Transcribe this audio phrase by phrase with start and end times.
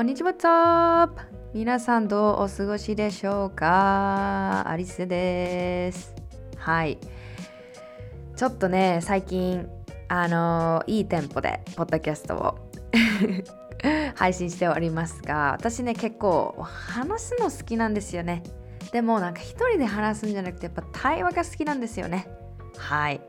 [0.00, 1.20] こんにちは、トップ
[1.52, 4.66] 皆さんどうお過ごしでしょうか？
[4.66, 6.14] アリスです。
[6.56, 6.96] はい。
[8.34, 9.68] ちょっとね、最近、
[10.08, 12.70] あのいいテンポで、ポッドキャストを
[14.16, 18.42] 配信しておりますが、私ね、結構話すの好きなんですよね。
[18.92, 22.26] でもなんか一人で話すんじゃなくて、やっぱ対話が好きなんですよね。
[22.78, 23.20] はい。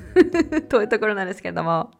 [0.70, 1.90] というところなんですけれども。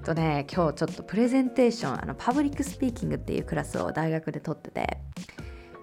[0.00, 4.98] とね、今日ちょっとプレゼンテーションあの public speaking っていうクラスを大学で取ってて。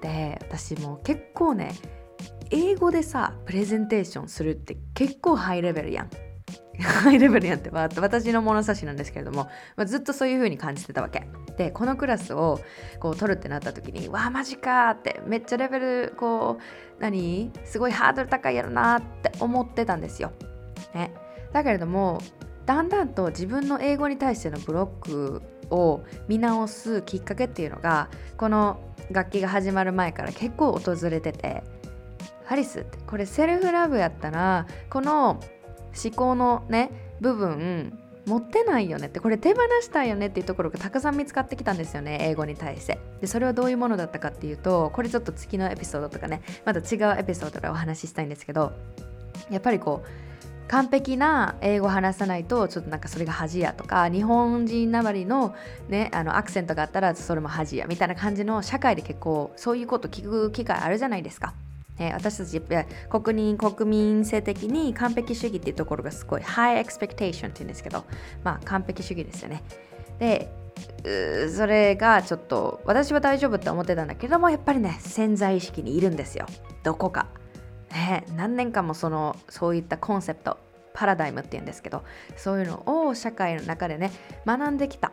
[0.01, 1.71] で私も結構ね
[2.51, 6.09] 英語でさプレゼンテーションするって結構ハイレベルやん。
[6.79, 11.27] ハイレベルやんって、まあ、私の物差しなんですけれども、まあ、ずっとそういう風に感じてたわけ。
[11.57, 12.59] でこのクラスを
[12.99, 17.51] こう取るってなった時にわあマジかってめっちゃレベルこう何？
[17.65, 20.31] すごいハードル高いやろなって思ってたんですよ、
[20.93, 21.11] ね、
[21.51, 22.21] だけれども
[22.67, 31.63] だんだんと自分の英語に対してのブロックを見直すきっかけっていうのがこの楽器が始まる前から結構訪れてて
[32.43, 35.39] ハリスってこれセルフラブやったらこの
[36.03, 42.99] 思考のね部分持ってないよねってこれ手放したいよねっていうところがたくさん見つかってきたんですよね英語に対して。
[43.21, 48.73] でそれはどういうものだったかっていうとこれちょっと次のエピソードとかねまた違うエピソードでお話ししたいんですけど
[49.49, 50.26] やっぱりこう
[50.67, 55.55] 完璧な英語を話さないとちょっとなんかそれが恥やとか日本人なまりの,、
[55.89, 61.53] ね、あのアクセントがあったらそれも恥やみたいな感じの社会で結構そういうこと聞く機会あるじゃないですか。
[61.97, 62.61] ね、私たち
[63.09, 68.05] 国民国民性的に完璧主義っていうところがすごい high expectation って言うんですけど
[68.43, 69.63] まあ完璧主義ですよね。
[70.19, 70.51] で
[71.49, 76.45] それがちょっと私は大丈夫って思ってたんだけどもやっぱりね潜在意識にいるんですよ
[76.83, 77.27] どこか。
[77.91, 80.57] ね、何年間もそのそういったコンセプト
[80.93, 82.03] パラダイムっていうんですけど
[82.35, 84.11] そういうのを社会の中でね
[84.45, 85.11] 学んできた。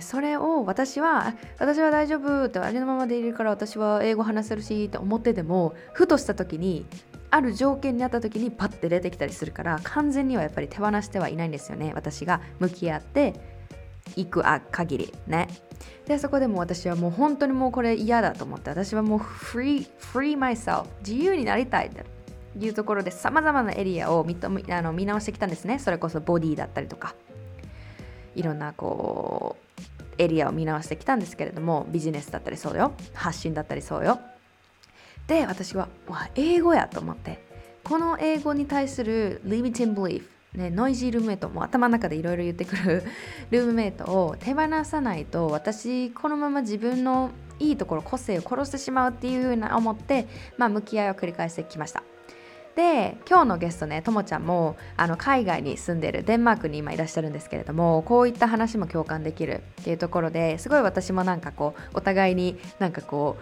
[0.00, 6.86] それを私は私は大丈夫ってありのままでいるから私は英語話せるしって思っててもふとした時に
[7.30, 11.92] ある条件にあった時にパッて出てきたりするから完全にはやっぱり手放してはいないんですよね。
[11.94, 13.34] 私が向き合って
[14.16, 15.48] いく限りね。
[16.06, 22.04] でそこでも私はもう本当にもうこれ嫌だと思って私はもう free, free myself 自由になりたいって
[22.58, 25.78] いうところでさまざまなエリアを見あの見直してきたんですね。
[25.78, 27.14] それこそボディだったりとか。
[28.34, 29.82] いろんなこう
[30.18, 32.92] エリアを見直してきたんですけれどもビジネスだったりそうよ。
[33.12, 34.18] 発信だったりそうよ。
[35.26, 37.44] で私はわ英語やと思って。
[37.84, 40.24] この英語に対する limiting belief
[40.54, 43.02] ね、ノイジールームメイトも頭の中でいろいろ言ってくる
[43.50, 50.26] ルームメイトを手放さないと私このまま自分のいいところ個性を殺してしまうっていうふうな思って、
[50.56, 52.02] まあ、向き合いを繰り返してきました。
[52.76, 63.36] で今日のゲストねともちゃんもあの海外に住んでるデンマークに今いらっしゃるんですけれどもこういった話も共感できるっていうところですごい私もなんかこうお互いになんかこ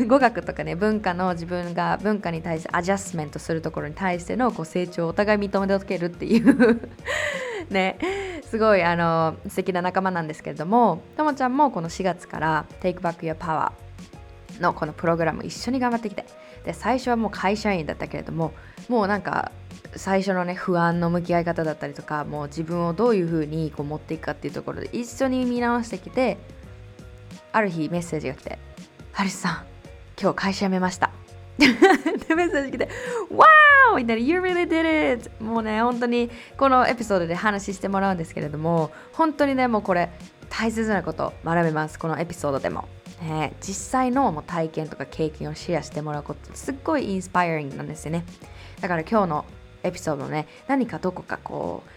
[0.00, 6.80] う 語学とかね文化の自分が文化に対してアジャスメントするところに対してのこう成長をお互い認めておけるっていう
[7.68, 7.98] ね
[8.50, 13.72] すごいあの素敵な仲間なんですけれどもともちゃんもこの4月から Take Back Your Power
[14.60, 16.24] のこのプログラム一緒に頑張ってきて
[16.64, 18.52] で最初はもう会社員だったけれども
[18.88, 19.52] もうなんか
[19.96, 26.38] 最初のね不安の向き合い方だったりとかもう自分をどういう風にこう持っていくかっていうところで一緒に見直してきて
[27.52, 28.58] ある日メッセージが来て
[29.12, 29.64] 「ハリスさん
[30.20, 31.10] 今日会社辞めました」
[31.58, 31.66] で
[32.34, 32.88] メッセージ来て
[33.34, 40.10] 「ワーみたいな「You really did it!」もうね本当にこのエピソードで話してもらうんですけれども本当にねもうこれ
[40.48, 42.88] 大切なこと学べますこのエピソードでも。
[43.22, 48.24] ね、実際のもう体験とか経験をシェアしてもらうことすっごいインスパイアリングなんですよね
[48.80, 49.44] だから今日の
[49.82, 51.90] エピソードね何かどこかこう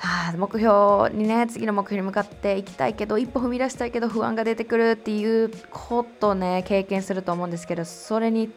[0.00, 8.50] はあ、目標にね次の目標に向かっていきたいけど一歩踏み出したいけど不安が出てくるっていうことをね経験すると思うんですけどそれに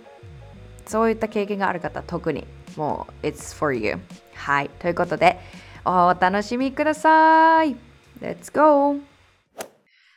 [0.86, 2.46] そういった経験がある方特に
[2.76, 3.98] もう It's for you
[4.36, 5.40] はいということで
[5.84, 7.76] お楽しみください
[8.22, 9.00] Let's go!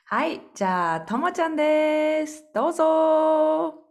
[0.07, 2.45] はい、じゃあ、ともちゃんです。
[2.55, 3.84] どうぞ。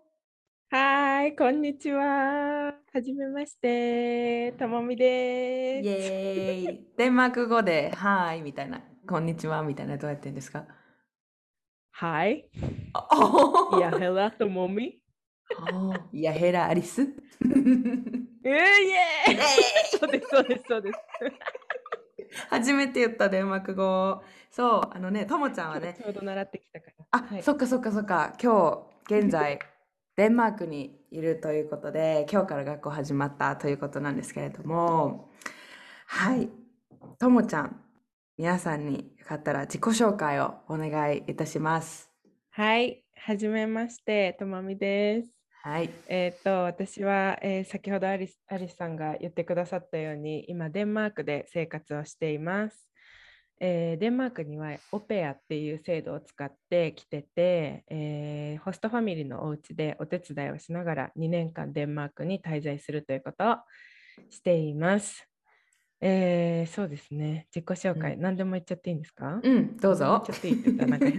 [0.76, 2.74] はい、こんにちは。
[2.92, 5.88] はじめまして、ともみイです。
[5.88, 6.88] エーイ。
[6.98, 10.66] デンマーク語で、はい、みたいな、こんにちは、みたいな、どうやってんですか？
[11.92, 12.50] はい、
[13.12, 15.00] おいや、ヘラともみ。
[16.12, 17.04] いや、ヘラアリス？
[17.06, 19.38] えー、イエーイ
[20.00, 21.00] そうです、そうです、そうです。
[22.50, 24.24] 初めて言ったデンマーク語。
[24.50, 27.06] そう、あのね、ともちゃんはね、ちょうど習ってきたから。
[27.12, 28.34] あ、はいそっかそっかそっか。
[28.42, 29.60] 今日、現在、
[30.16, 35.32] デンマークにいるということで、今日から学校始まったということなんですけれども、
[36.06, 36.50] はい。
[37.18, 37.82] ともちゃん、
[38.38, 42.12] 皆さんによかったら自己紹介をお願いいたします。
[42.52, 45.32] はい、はじめまして、ともみです。
[45.64, 45.90] はい。
[46.08, 52.88] えっ、と、私は、えー先ほどアリスアリスさんが言ってくださったように、今、デンマークで生活をしています。
[53.60, 63.56] えーデンマークにはオペアっていう制度を使ってきてて、えーホストファミリーのお家でお手伝いをしながら2年間デンマークに滞在するということを
[64.30, 65.28] しています。
[66.02, 67.48] えーそうですね。
[67.56, 69.40] 自己紹介、うん何でも言っちゃっていいんですか？
[69.42, 70.34] うん、どうぞちょ。
[70.36, 71.06] っといいってたらなんか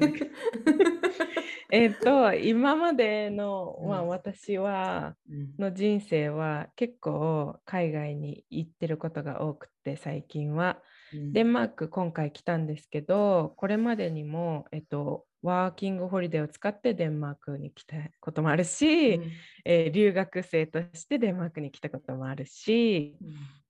[1.72, 10.80] えっと、今までの、まあ、うん私は、うんの人生は結構海外に行ってることが多くて最近は。
[11.12, 19.30] デンマーク今回来たんですけど、これまでにも、えっと、ワーキングホリデーを使ってデンマークに来たこともあるし、うん
[19.66, 23.16] えー留学生としてデンマークに来たこともあるし、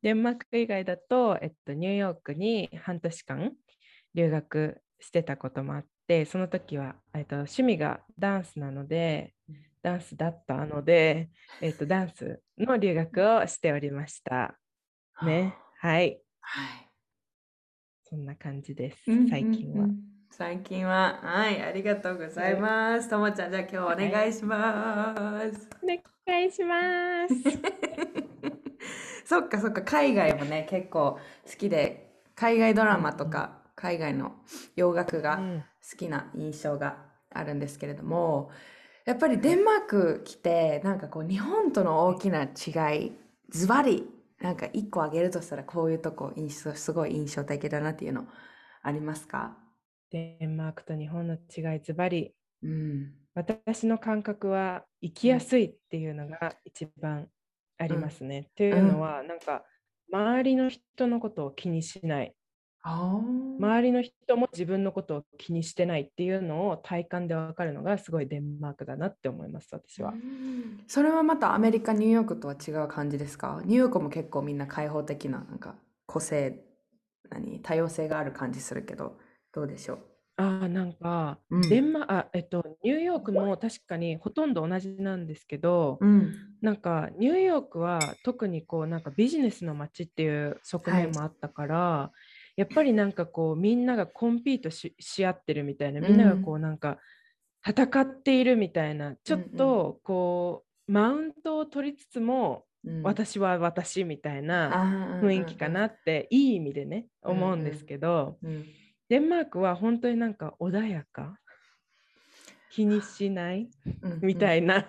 [0.02, 3.52] デンマーク以外だと、えっと、ニューヨークに半年間
[4.14, 14.58] 留学してたこともあって、その時は、えっと、趣味がダンスなのでうん、ダンスだったので、えっと、ダンスの留学をしておりました。
[15.22, 15.54] ね。
[15.78, 16.20] はい。
[16.40, 16.83] はい。
[18.14, 19.92] そんな感じですうん、最近はうんう。
[19.92, 19.96] ん
[20.30, 23.08] 最近は、はい、ありがとうございます。
[23.08, 25.68] ともちゃん、じゃあ今日お願いします。
[25.82, 27.34] お願いします。
[29.26, 34.36] そっかそっか、海外もね、結構好きで、海外ドラマとか、海外の
[34.76, 36.98] 洋楽がうん好きな印象が
[37.30, 38.50] あるんですけれども、
[39.06, 43.12] やっぱりデンマーク来て、なんかこう、日本との大きな違い、
[43.50, 44.08] ズバリ、
[44.40, 48.26] なんか一個挙げるとしたら、こういうとこ、印象、すごい印象的だなっていうの、
[48.82, 49.56] ありますか？
[50.10, 53.12] デンマークと日本の違いズバリうん。
[53.34, 57.28] 私の感覚は生きやすいっていうのが一番
[57.78, 58.50] ありますね。
[58.54, 59.64] というのはなんか
[60.12, 62.32] 周りの人のことを気にしないあ
[62.86, 70.12] 周りの人も自分のことを気にしてないっていうのを体感でわかるのがすごいデンマークだなって思います私は。
[70.86, 73.62] それはまたアメリカ、ニューヨークとは違う感じですか？
[73.64, 75.76] ニューヨークも結構みんな開放的な、なんか
[76.06, 76.62] 個性、
[77.30, 79.18] 何、多様性がある感じするけど、
[79.52, 79.98] どうでしょう？
[80.36, 81.60] ああなんか、うん。
[81.62, 86.34] デンマあえっとニューヨークも確かにほとんど同じなんですけど、うん。
[86.60, 92.12] なんかニューヨークは特にこうなんかビジネスの街っていう側面もあったから、
[92.56, 96.98] やっぱりなんかこうみんながコンピートしし合ってるみたいなみんながこうなんか
[97.66, 105.86] 戦っているみたいなちょっとこうマウントを取りつつもうん、私は私みたいな雰囲気かな。
[105.86, 108.66] っていい意味でねうんうん思うんですけどうんうん。
[109.08, 111.38] デンマークは本当になんか穏やか
[112.74, 113.68] 気にしない？
[114.02, 114.86] うんみたいな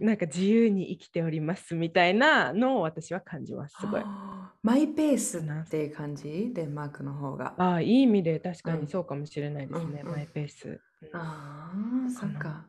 [0.00, 3.76] なんか自由に生きておりますみたいなのを私は感じます。
[3.78, 4.02] すごい。
[4.62, 6.50] マイペースっていう感じ？
[6.52, 7.54] デンマークの方が。
[7.58, 10.68] ああ、いい意味で確かうんにそうかもしれないですね、うんうんマイペース。
[10.68, 10.78] うん
[11.12, 11.72] あ
[12.08, 12.66] あ、そっか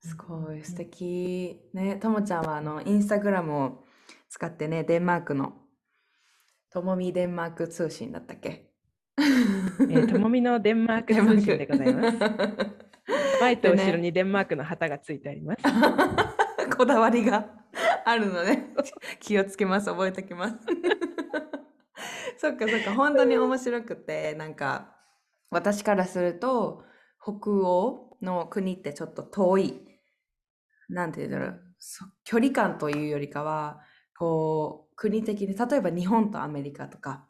[0.00, 0.74] すごい素。
[0.76, 1.60] 敵。
[1.74, 3.84] ね、ともちゃんはあのインスタグラムを
[4.30, 5.52] 使ってね、デンマークの
[6.70, 8.70] ともみデンマーク通信だったっけ？
[9.18, 12.18] えーともみのデンマーク通信でございます。
[13.40, 15.62] 前と後ろにデンマークの旗がついてあります。
[16.76, 17.46] こだわりが
[18.04, 18.58] あるので
[19.20, 19.90] 気をつけます。
[19.90, 20.56] 覚えておきます。
[22.38, 22.94] そっかそっか。
[22.94, 24.96] 本当に面白くてなんか
[25.50, 26.84] 私からすると
[27.20, 29.88] 北欧の国ってちょっと遠い。
[30.88, 31.60] なんて言うんだろう。
[31.78, 33.80] そ距離感というよりかは
[34.16, 37.26] こう国的に例えば日本とアメリカとか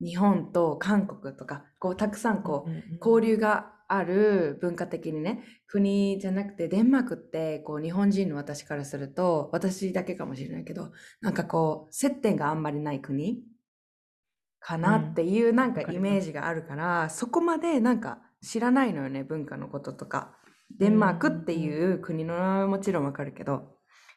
[0.00, 2.98] 日本と韓国とかこうたくさんこううんうん。
[2.98, 13.42] 交流がある文化的にね国じゃなくてデンマークってこう日本人の私からすると私だけかもしれないけどなんかこう接点があんまりない国
[14.62, 20.36] かなっていうなんかイメージがあるから、そこまでなんか知らないのよね文化のこととか。
[20.78, 23.74] デンマークっていう国のもちろんわかるけど、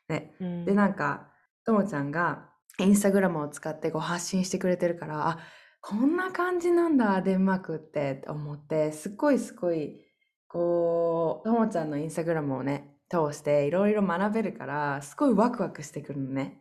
[0.07, 0.65] ね、うん。
[0.65, 1.27] でなんか
[1.65, 5.39] ともちゃんがインスタグラムを使ってこう発信してくれてるからあ
[5.87, 10.01] こんな感じなんだデンマークって思ってすっごいすごい
[10.47, 16.59] こうともちゃんのインスタグラムをね通していろいろ学べるからすごいワクワクしてくるのね。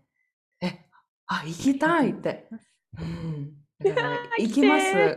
[0.61, 0.79] え
[1.27, 2.51] あ行きたいって、
[2.99, 4.93] うん、だから行きます。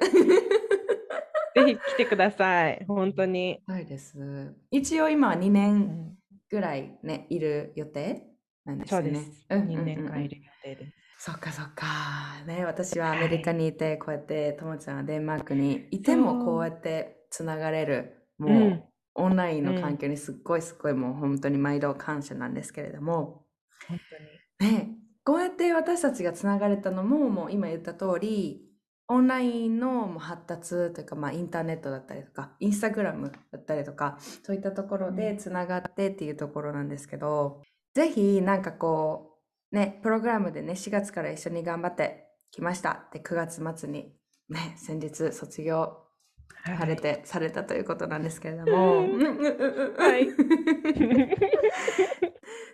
[1.53, 2.85] ぜひ来てください。
[2.87, 3.61] 本当に。
[3.65, 4.55] はいです。
[4.71, 6.17] 一応今は2う年ん。
[6.49, 8.25] ぐらいねいる予定
[8.63, 9.09] なんですよね。
[9.13, 9.45] そうです。
[9.49, 11.06] うんうんうん2年間いる予定です。
[11.19, 11.85] そっかそっか。
[12.45, 18.83] ね、私はアメリカにいて、こうやってともちゃんはデンマークにいてもこうやってつながれる、もう、うん。
[19.19, 23.45] オンラインの環境にすっごいすっごいもう本当に毎度感謝なんですけれども、
[23.87, 23.99] 本
[24.59, 24.71] 当に。
[24.71, 24.89] ね、
[25.23, 28.63] こうやって私たちがつながれたのももう今言った通り、
[29.07, 37.63] オンラインのもう発達というか、まあ、インターネットだったりとか、インスタグラムだったりとか、そういったところでつながってっていうところなんですけど、
[37.95, 39.36] ぜひなんかこう、
[39.71, 44.13] ね、プログラムでね、4月から一緒に頑張ってきましたって9月末に
[44.49, 46.03] ね、先日卒業
[46.77, 49.19] されて、されたということなんですけれども、
[49.97, 50.27] はい。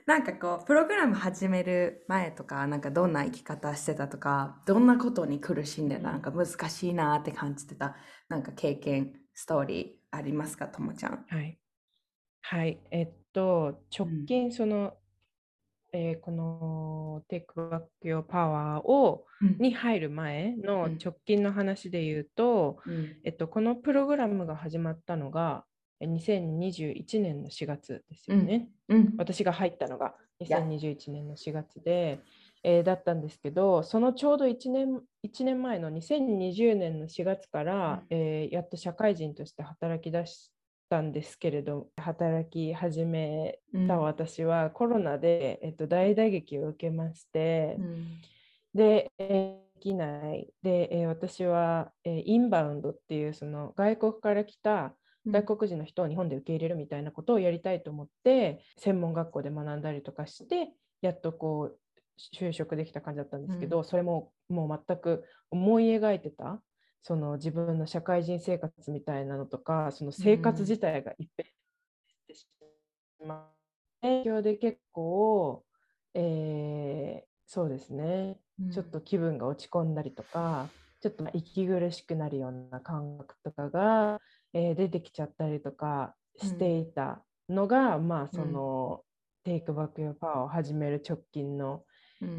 [0.05, 7.95] なんかこう、プログラム始める前とか、なんかどんな生き方してたとか、どんなことに苦しんでなんか難しいなって感じてた、
[8.29, 11.25] なんか経験、ストーリーありますか、ともちゃん？
[11.27, 11.59] はい。
[12.41, 12.79] はい。
[12.91, 14.97] えっと、直近、その、
[15.93, 19.57] えーこの Take Back Your Power をうん。
[19.59, 23.17] に入る前のうん直近の話で言うと、うん。
[23.23, 25.65] えっと、このプログラムが始まったのが
[25.99, 28.69] え2021年の4月ですよね。
[28.89, 29.13] うん。
[29.17, 30.59] 私が入ったのがや。
[30.59, 32.19] 2021年の4月で、
[32.63, 40.51] えーだったんですけど、そのちょうど1年 ,1 年前の2020年の4月から、えーやっと社会人として働き出し
[40.93, 43.87] たんですけれど、働き始めうん。
[43.87, 48.21] た私はコロナで、えっと、大打撃を受けまして、うん。
[48.75, 50.53] で、えーできない。
[50.61, 54.93] で、えー私は、えーインバウンドっていうその外国から来た
[55.25, 61.77] 外国人の人を日本で受け入れるみたいなことをやりたいと思って、専門学校で学んだりとかして、やっとこう
[62.35, 66.61] 就職できた感じだったんですけど、それももう全く思い描いてた、
[67.03, 71.51] その自分の社会人生活みたいなのとか、その生活自体が一変し
[72.27, 72.47] てし
[73.25, 73.53] まう。
[74.01, 75.63] 影響で結構、
[76.13, 78.39] えーそうですね、
[78.71, 80.69] ちょっと気分が落ち込んだりとか、
[81.01, 84.19] ちょっと息苦しくなるような感覚とかが、
[84.53, 89.03] えー出てきちゃったりとかしていたのが、まあその、
[89.45, 91.92] Take Back Your Power を始める直近のうん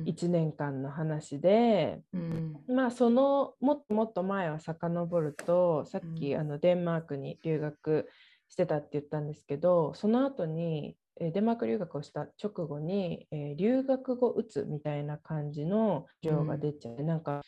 [0.04, 2.56] 1年間の話で、うん。
[2.68, 6.40] まあそのもっともっと前は遡るとさっき、うん。
[6.40, 8.08] あのデンマークに留学
[8.48, 17.42] してたって言ったんですけどその後に、えーデンマーク留学をした直後に、えー留学後うつみたいな感じの症が出ちゃって、なんか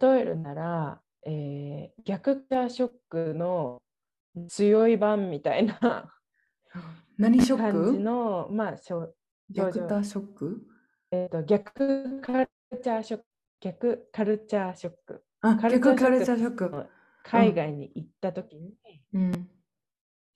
[0.00, 3.80] 例えるなら、えー逆カーショックの
[4.48, 6.12] 強い版みたいな。
[7.18, 9.12] 何ショッ感じクのまあ症症
[9.50, 9.64] 状。
[9.72, 10.62] 逆タショック？
[11.10, 12.50] えーと逆カル
[12.82, 13.26] チャーショック
[13.60, 16.86] 逆カルチャーショックあ、逆カルチャーショック。
[17.24, 18.74] 海外に行った時に、
[19.12, 19.48] うん。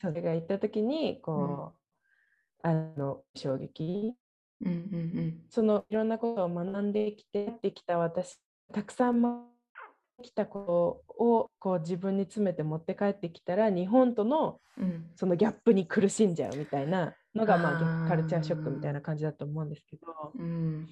[0.00, 1.74] それが行った時にこ
[2.64, 4.14] う、あの衝撃
[4.64, 8.38] うんうんそのいろんなことを学んできてやってきた私
[8.72, 9.51] たくさん学んで
[10.22, 14.84] きたことをこう自分に詰めて持って帰ってきたら日本とのうん。
[14.84, 15.10] うん。
[15.14, 20.88] そのギャップに苦しんじゃうみたいなのがまあカルチャーショックみたいな感じだと思うんですけどうん。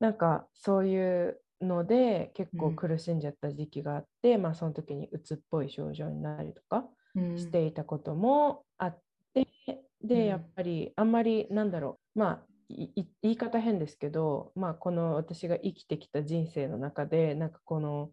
[0.00, 8.98] なんかそういうので結構うん苦しんじゃった時期があって、まあその時にうつっぽい症状になりとかうんしていたこともあっ
[9.34, 18.10] て、うんでやっぱりあんまりなんだろうまあ言い方変ですけど、まあ、この私が生きてきた人生の中でなんかこの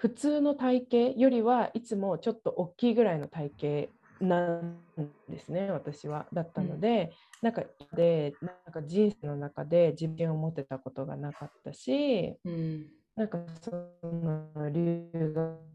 [0.00, 3.52] 普通の体型よりはいつもちょっと大きいぐらいの体
[4.18, 4.78] 型なん
[5.28, 7.64] ですね私はだったので、なんか
[7.94, 12.86] でなんか人生の中で自信を持てたことがなかったしうん。
[13.14, 13.70] なんかそ
[14.02, 15.10] の留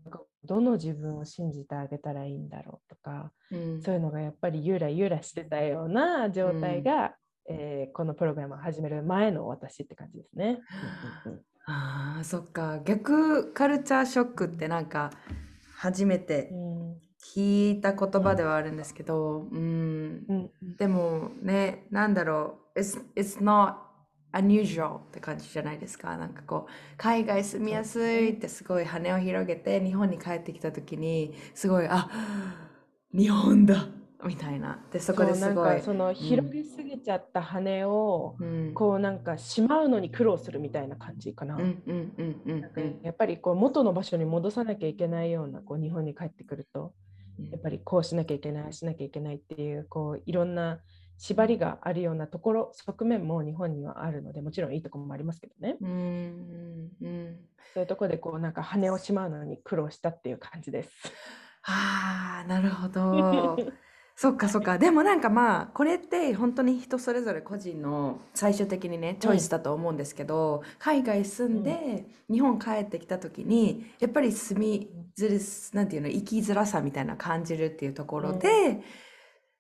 [0.09, 3.81] 学どの自分を信じてあげたらいいんだろうとかうん。
[3.83, 7.13] そういうのがやっぱりゆらゆらしてたような状態が、
[7.47, 10.59] えーこのプログラムを始める前の私って感じですね。
[11.67, 12.79] ああ、そっか。
[12.85, 15.11] 逆カルチャーショックってなんか
[15.75, 16.51] 初めて
[17.35, 20.27] 聞いた言葉ではあるんですけど、うん。
[20.27, 22.79] うんでもね、なんだろう。
[22.79, 23.77] It's, it's not
[24.33, 26.17] unusual って感じじゃないですか。
[26.17, 32.09] なんかこう、海外住みやすいってすごい羽を広げて、日本に帰ってきた時に、すごい、あ、
[33.13, 33.87] 日本だ
[34.25, 34.79] みたいな。
[34.91, 35.55] で、そこですごい。
[35.55, 41.55] なんかその広げすぎちゃった羽を、うん、こうなんかしまうのに苦労するみたいな感じかな。
[41.55, 46.93] うんうんうんうんうんやっぱりこう元の場所に戻さなきゃいけないようなこう日本に帰ってくると
[47.51, 50.79] やっぱりこうしなきゃいけないしなきゃいけないっていうこういろんな
[51.17, 56.91] 縛りがあるようなところ側面も日本にはあるのでもちろんいいところもありますけどねうん
[57.73, 60.91] そういうところでこうなんか羽をしまうのに苦労したっていう感じです。
[61.63, 63.57] ああなるほど
[64.17, 64.77] そっかそっか。
[64.77, 75.41] でもなんかまあこれって本当に人それぞれ個人の最終的にねチョイスだと思うんですけど、海外住んで日本帰ってきた時にやっぱり住みづる
[75.77, 78.81] なんていうの生きづらさみたいな感じるっていうところで、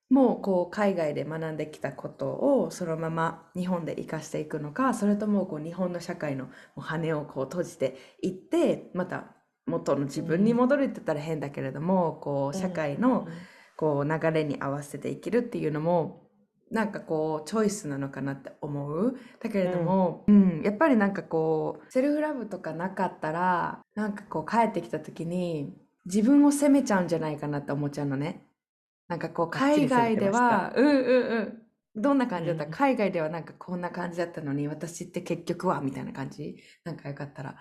[0.09, 6.47] もうこう海外で学んできたことをそのまま日本で生かしていくのかそれともこう日本の社会の
[6.77, 9.25] 羽をこう閉じていってまた
[9.65, 13.27] 元の自分に戻るって言ったら変だけれども、こう社会の
[13.77, 16.23] こう流れに合わせて生きるっていうのも
[16.71, 19.17] なんかこうチョイスなのかなって思う。
[19.41, 25.73] だけれども、うん、うん、やっぱりなんかこうセルフラブとかなかったらなんかこう帰ってきた時に
[26.05, 28.47] 自分を責めちゃうんじゃないかなって思っちゃうのね。
[29.07, 31.61] なんかこう海外ではうんうんうん。
[31.97, 36.57] どんな感じだった、うん、海外ではなんかこんな感じだったのに私って結局はみたいな感じ？
[36.83, 37.55] なんかよかったら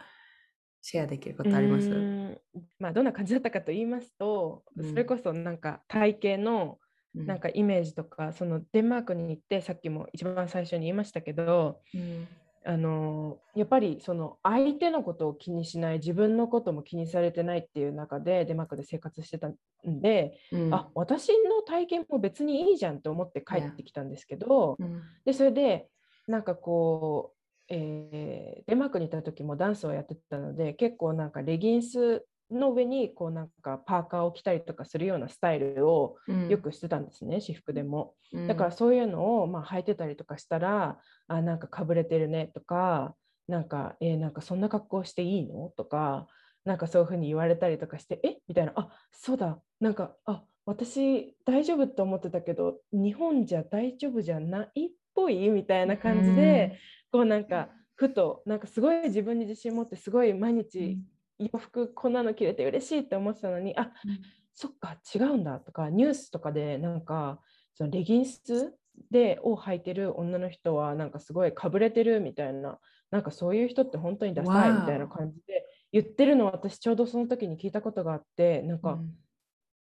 [0.86, 2.38] シェアできることあります？
[2.78, 6.78] まあどんな感じだったかと言いますと、うん、それこそなんか体型の
[7.14, 12.28] なんかイメージとか、そのデンマークに行ってさっきも一番最初に言いましたけど、うん、
[12.66, 19.54] あのやっぱりその相手のことを気にしない自分のことも気にされてないっていう中でデンマークで生活してたん
[20.02, 25.86] で、うん、あ私の体験も別にいいじゃんと思って帰ってきたんですけど、うん、でそれで
[26.26, 36.16] なんかこうえー、デンマークにいた時もダンスをやってたので結構なんかレギンスの上にこうなんかパーカーを着たりとかするようなスタイルを
[36.48, 43.14] よくしてたんですね、うん、私服でも、うん、だからそういうのをまあ履いてたりとかしたらあなんかかぶれてるねとか
[43.48, 46.26] なんかえー、なんかそんな格好していいのとか
[46.64, 48.38] なんかそういうふうに言われたりとかしてえ？
[48.48, 48.72] みたいな。
[48.76, 49.58] あそうだ。
[49.80, 56.78] なんかあ私大丈夫って思ってたけど日本じゃ大丈夫じゃないっぽいみたいな感じで、うん、
[57.14, 60.98] こうなんかふとなんかすごい自分に自信持ってすごい毎日
[61.38, 64.18] 洋服こんなの着れて嬉しいって思ってたのにあ、うん、
[64.52, 67.38] そっか違うんだとかニュースとかでなんか
[67.76, 68.74] そのレギンス
[69.12, 72.80] でを履いてる女の人はなんかすごいかぶれてるみたいな
[73.12, 79.14] なんかそういう人って本当にダサいみたいな感じで言ってるのを私ちょうどその時に聞いたことがあってなんか、うん、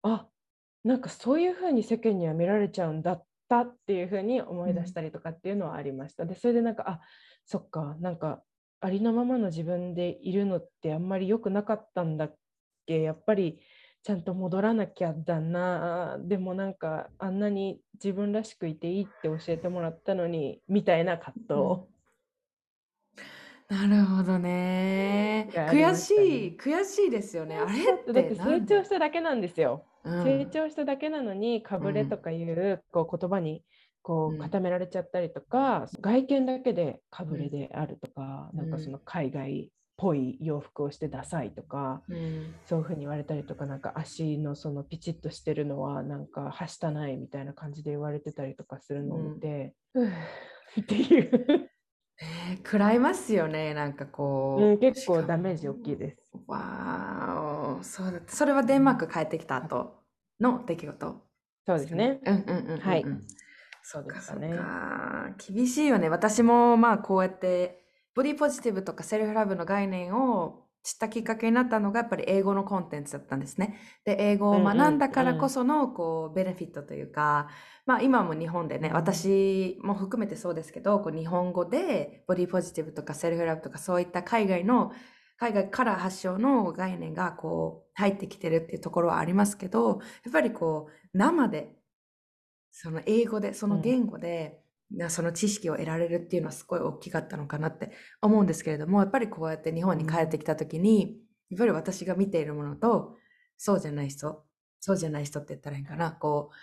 [0.04, 0.28] あ
[0.84, 6.26] なんかそういうふうに世間には見られちゃうんだったっていうふうに思い出したりとかっていうのはありました。
[6.26, 7.02] でそれでなんかあ
[7.46, 8.44] そっかなんか
[8.80, 12.36] ありのままの自分でいるのってあんまり良くなかったんだっ
[12.86, 13.02] け。
[13.02, 13.60] やっぱり
[14.04, 16.18] ちゃんと戻らなきゃだな。
[16.22, 21.54] でもなんかあんなに自分らしくいていいって教えてもらったのにみたいな葛藤、
[23.70, 27.58] うん、なるほどね、 ね、悔しい悔しいですよね。
[27.58, 33.64] あれってだって成長しただけなんですよ、うん、成長しただけなのにかぶれとかいう,、こう言葉に
[34.02, 50.08] こう固められちゃったりとか、うん、外見だけでかぶれであるとか、うん、なんかその海外っぽい洋服をしてダサいとか、うん、そういうふうに言われたりとかなんか足のそのピチッとしてるのはなんかはしたないみたいな感じで言われてたりとかするのを見て、うん、
[50.80, 51.70] っていう
[52.20, 56.32] えー、食らいますよねなんかこう、うん、結構ダメージ大きいです。
[56.48, 59.96] わーそうだそれはデンマーク帰ってきた後
[60.40, 61.22] の出来事
[61.66, 62.20] そうですね。
[62.26, 63.06] うんうんうん、うん、はい。
[63.84, 64.54] そうですね。
[65.38, 66.10] 厳しいよね。
[66.10, 67.84] 私もまあこうやって
[68.16, 73.78] ボディポジティブとかセルフラブの概念を知ったきっかけになったのがやっぱり英語のコンテンツだったんですね。
[74.06, 77.50] で、英語を学んだからこそのこうベネフィットというか、
[77.86, 84.94] まあ今も日本でね、私も含めてそうですけど、こう日本語でボディポジティブとかセルフラブとかそういった海外の
[85.38, 91.76] 海外から発祥の概念がこう入ってきてるっていうところはありますけど、やっぱりこう生で
[92.72, 94.67] その英語で、その言語で、うん、
[95.10, 101.20] その知識を得られるっていうのはすごい大きかったのかなって思うんですけれども、やっぱりこうやって日本に帰ってきた時に、
[101.50, 103.16] やっぱり私が見ているものと、
[103.58, 104.44] そうじゃない人、
[104.80, 106.56] そうじゃない人って言ったらいいかな、こう、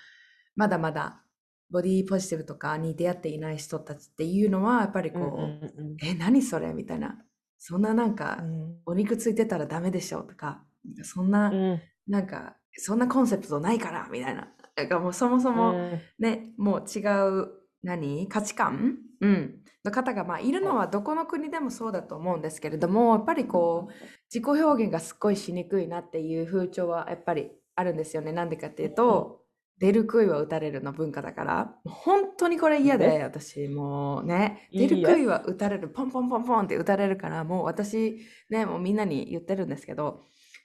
[0.57, 1.23] まだまだ
[1.71, 7.19] ボディーポジティブとかに出会っていない人たちっていうのは、やっぱりこう、うんうんうん、え、何それみたいな。
[7.59, 10.63] そんななんか、うん、お肉ついてたらダメでしょとか、
[11.03, 14.49] そんな、うん、なんか、そんなコンセプトないからみたいな。
[14.77, 15.73] だからもうそもそも
[16.19, 17.49] ね、うん、もう違う
[17.85, 18.29] 何？
[18.29, 23.93] 価値観、うん、の方がまあいるのはどこの国でもそうだと思うんですけれどもやっぱりこう
[24.33, 28.33] 自己表現がすっごいしにくいなっていう風潮はやっぱりあるんですよね。
[28.33, 29.41] なんでかっていうと、
[29.79, 40.21] 出る杭は打たれるの文化だから、本当にこれ嫌で、私もうね、出る杭は打たれる、ポンポンポンポンって打たれるから、もう私ね、もうみんなに言ってるんですけど、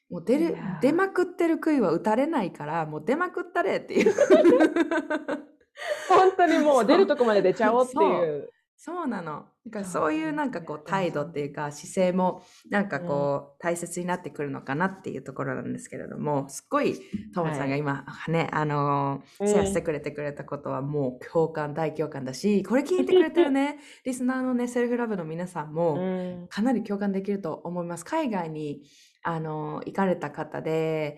[0.10, 4.12] もう出る出まくってる杭は打たれないからもう出まくったれっていう
[6.10, 8.50] 本当にもう出るとこまで出ちゃおうっていう。
[8.78, 9.08] そう。
[9.08, 9.46] なの。
[9.66, 16.96] だからそういうなんかこう態度っていうか姿勢もなんかこう大切になってくるのかなっていうところなんですけれどもすっごい
[17.36, 28.06] トモさんが今ね、はい、あのシェアしてくれてくれたことはもう共感大共感だしこれ聞いてくれてるね リスナーのねセルフラブの皆さんもかなり共感できると思います。
[28.06, 28.82] 海外に
[29.22, 31.18] あの、行かれた方で、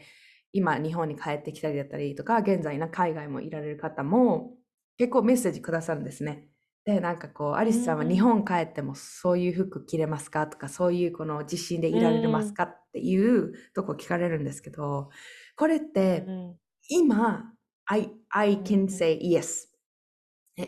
[0.53, 4.53] 今日本に帰ってきたりだったりとか、現在な海外もいられる方も
[4.97, 6.47] 結構メッセージくださるんですね。
[6.83, 15.09] でなんかこうアリスさんは日本帰ってもそういう服着れますかとかそういうこの自信でいられますかっていうとこ聞かれるんですけど
[15.55, 16.25] これって
[16.89, 17.53] 今
[17.85, 19.67] I, I can say yes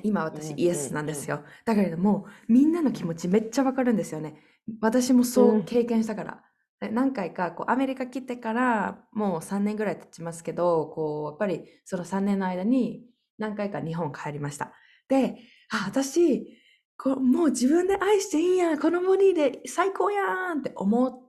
[0.04, 1.44] 今私イエスなんですよ。
[1.66, 4.36] だけれどもみんなの気持ちめっちゃわかるんですよね。
[4.82, 6.44] 私もそう経験したから、
[6.90, 13.06] 何回かこうアメリカ来てからもう3年ぐらい経ちますけどこうやっぱりその3年の間に
[13.38, 14.74] 何回か日本帰りました。
[15.08, 15.38] で
[15.72, 16.60] あ私
[16.98, 21.20] こもう自分で愛していいやんこのボディで最高やんって思っ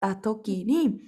[0.00, 1.00] た時に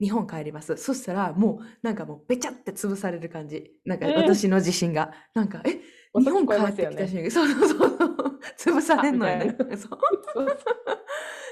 [0.00, 0.76] 日本帰ります。
[0.76, 3.72] そしたらもうなんかもうべちゃって潰される感じ。
[3.84, 5.80] なんか私の自信が、えー、なんかえ
[6.18, 8.40] 日本帰ってきた瞬間、 ね、そうそうそう
[8.76, 9.56] 潰されんのよね。
[9.76, 9.98] そう。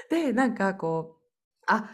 [0.09, 1.16] でなんかこう
[1.67, 1.89] あ、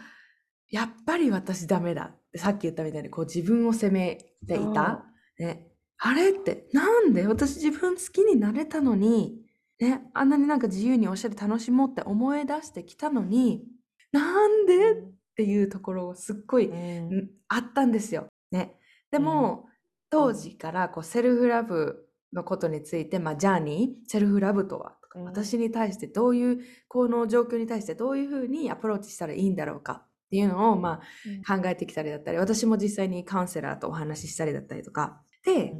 [0.70, 2.14] やっぱり私ダメだ。
[2.36, 5.04] さっき言ったみたいに、こう自分を責めていた。
[5.38, 9.40] ね、あれって、なんで私自分好きになれたのに、
[9.80, 13.64] ね、あんなになんか自由におしゃれ楽しもうって思い出してきたのに、
[14.12, 14.94] なんでっ
[15.36, 18.28] ていうところをすっごい、うん、あったんですよ。
[18.50, 18.76] ね。
[19.10, 19.72] でも、うん、
[20.10, 31.00] 当時からこうセルフラブのことについて、まあ、ジャーニー、セルフラブとは私に対してどういうこの状況に対してどういうふうにアプローチしたらいいんだろうかっていうのをま
[31.46, 35.20] あ考えてきたりだったり私も実際にカウンセラーとお話ししたりだったりとか。
[35.44, 35.74] で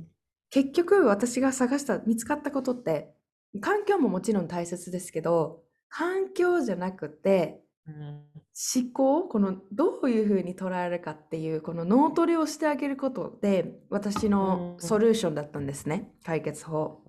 [0.50, 3.12] 結局私が探した見つかったことって
[3.60, 16.12] 環境ももちろん大切ですけど環境じゃなくて思考このどういうふうに捉えるかっていうこの脳トレをしてあげることで私のソリューションだったんですね。
[16.24, 17.02] 解決法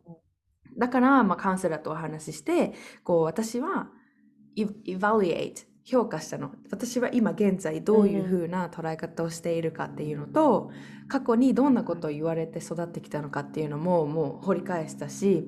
[0.78, 3.90] だから、まあ、カウンセラーとお話しして、こう、私は、
[4.56, 6.52] evaluate、評価したの。
[6.72, 10.72] 私は今現在どういうふうな捉え方をしているかっていうのと、
[11.08, 15.48] 過去にどんなことを言われて育ってきたのかっていうのももう掘り返したし、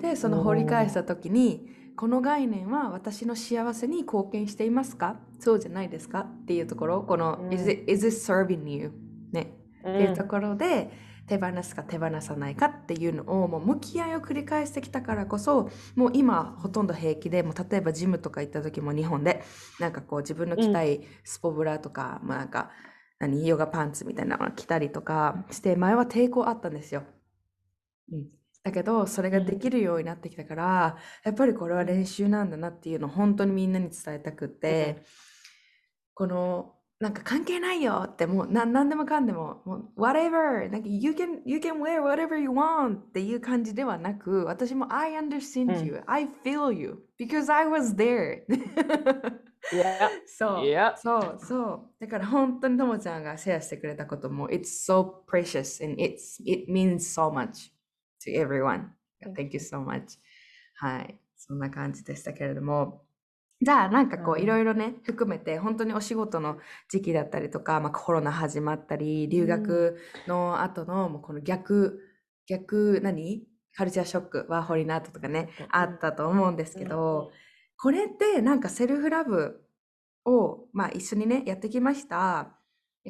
[0.00, 5.20] で、その掘り返した時に、この概念は私の幸せに貢献していますか？
[5.38, 6.20] そうじゃないですか？
[6.20, 8.92] っていうところ、この、うん、is, it, is it serving you?
[9.30, 10.90] ね、っていうところで、
[11.28, 19.42] 手放すか手放さないかっていうのをもう向き合いを繰り返してきたからこそもう今ほとんど平気でもう例えばジムとか行った時も日本で
[19.78, 22.70] なんかこう自分の着たいスポブラとか、うん、まあなんか
[23.18, 27.02] 何ヨガパンツみたいなの着たりとかして前は抵抗あったんですよ。
[28.10, 28.26] うん、
[28.62, 35.02] だけどそれができるようになってきたからやっぱりこれは練習なんだなっていうのを本当にみんなに伝えたくって、
[36.14, 46.72] このなんか関係ないよってもうな何でもかんでももう whatever なんか you can, you can wear whatever you want っていう感じではなく私も I understand you、うん、I feel
[46.72, 48.42] you because I was there
[49.72, 50.08] yeah.
[50.26, 50.96] そう、yeah.
[50.96, 57.70] そうそうだから本当にともちゃんがシェアしてくれたことも It's so precious and it's, it means so much
[58.26, 58.88] to everyone
[59.36, 60.18] Thank you so much
[60.74, 63.04] はいそんな感じでしたけれども
[63.60, 72.00] じゃあなんかこういろいろね含めて本当にお仕事の時期だったりとか、まあ、コロナ始まったり留学の後のもうこの逆
[72.46, 73.42] 逆何？
[73.74, 77.30] カルチャーショックワーホリナートとかねあったと思うんですけど
[77.76, 79.60] これってなんかセルフラブ
[80.24, 82.54] を、まあ、一緒にねやってきました。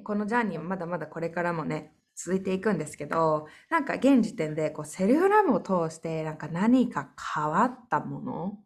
[0.05, 8.59] このジャーニーはまだまだこれからもね続いていくんですけどなんか現時点でこうセルフラブを通してなんか何か変わったもの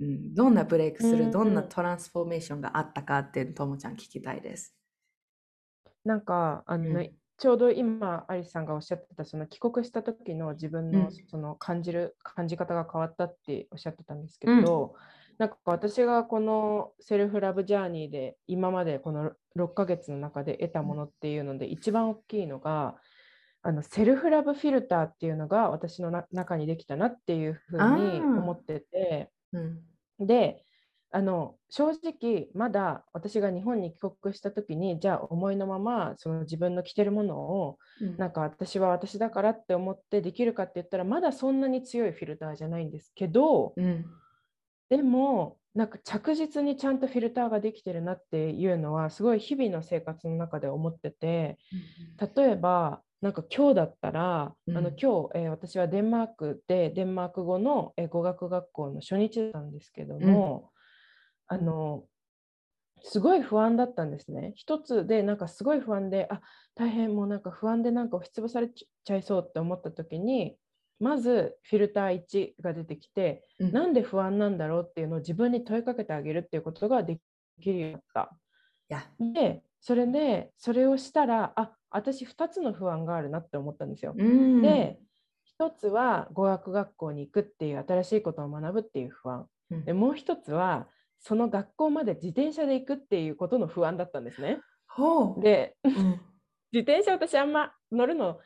[0.00, 4.74] うん、どんなブレイクする、どんなトランスフォーメーションがあったかっていうのともちゃん聞きたいです。
[6.04, 14.94] なんかあの、うん、ちょうど今アリスさんがおっしゃってたその帰国した時の自分のその感じる、感じ方が変わったっておっしゃってたんですけど、
[15.38, 22.96] なんか私がこの self-love journey で今までこの6ヶ月の中で得たものっていうので一番大きいのが
[23.62, 29.80] あの self-love filter っていうのが私の中にできたなっていうふうに思ってて、うん、
[30.20, 30.62] で
[31.12, 44.06] あの正直まだ私が日本に帰国した時にじゃあ思いのままその自分の着てるものを、うん、なんか私は私だからって思ってできるかって言ったらまだそんなに強いフィルターじゃないんですけど、うん、
[44.88, 51.58] でもなんか着実にちゃんとフィルターができてるなっていうのはすごい日々の生活の中で思ってて、
[52.36, 60.70] 例えばなんか今日だったら、うん、あの今日、えー、私はデンマークでデンマーク語の、えー、語学学校の初日だったんですけども、
[61.50, 62.04] うん、あの
[63.02, 64.52] すごい不安だったんですね。
[64.56, 66.40] 一つでなんかすごい不安であ
[66.74, 70.56] 大変もうなんか不安でなんか押しつぶされちゃいそうって思った時に
[70.98, 77.18] まずフィルター1が出てきて、うん、なんで不安なんだろうっていうのを自分に問いかけてあげるっていうことがで
[77.62, 78.36] きるようになった。
[79.32, 84.14] でそれでそれをしたらあ私2つの不安があるなって思ったんですよ。
[84.16, 84.98] で
[85.44, 89.46] 一つは語学学校に行くっていう新しいことを学ぶっていう不安。
[89.70, 90.88] うんでもう一つは
[91.20, 94.60] その学校まで自転車で行くっていうことの不安だったんですね。
[95.40, 96.20] でうん
[96.72, 98.38] 自転車私あんま乗るの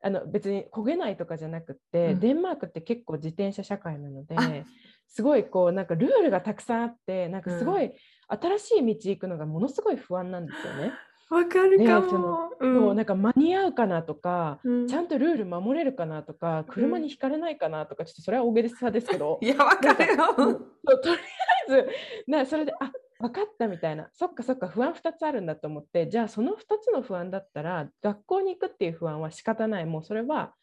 [0.00, 4.64] あの別に焦げないとかじゃなくって、うんデンマークって結構自転車社会なのであ
[5.08, 7.92] すごいこうなんかルールがたくさんあってなんかすごい
[8.28, 10.92] 新しい道行くのがものすごい不安なんですよね。
[11.30, 12.50] わかるかねそもの。
[12.60, 12.74] うん。
[12.74, 14.86] そうなんか間に合うかなとか、うん。
[14.86, 20.34] ちゃんとルール守れるかなとか車にひかれないかなとかちょっとそれは大げさですけど いや、わかるよ。
[20.34, 21.88] とりあえず
[22.26, 24.08] なそれであ分かったみたいな。
[24.12, 29.86] そっかそっか不安2つあるんだと思ってじゃあその2つの不安だったら学校に行くっていう不安は仕方ない。
[29.86, 30.54] もうそれは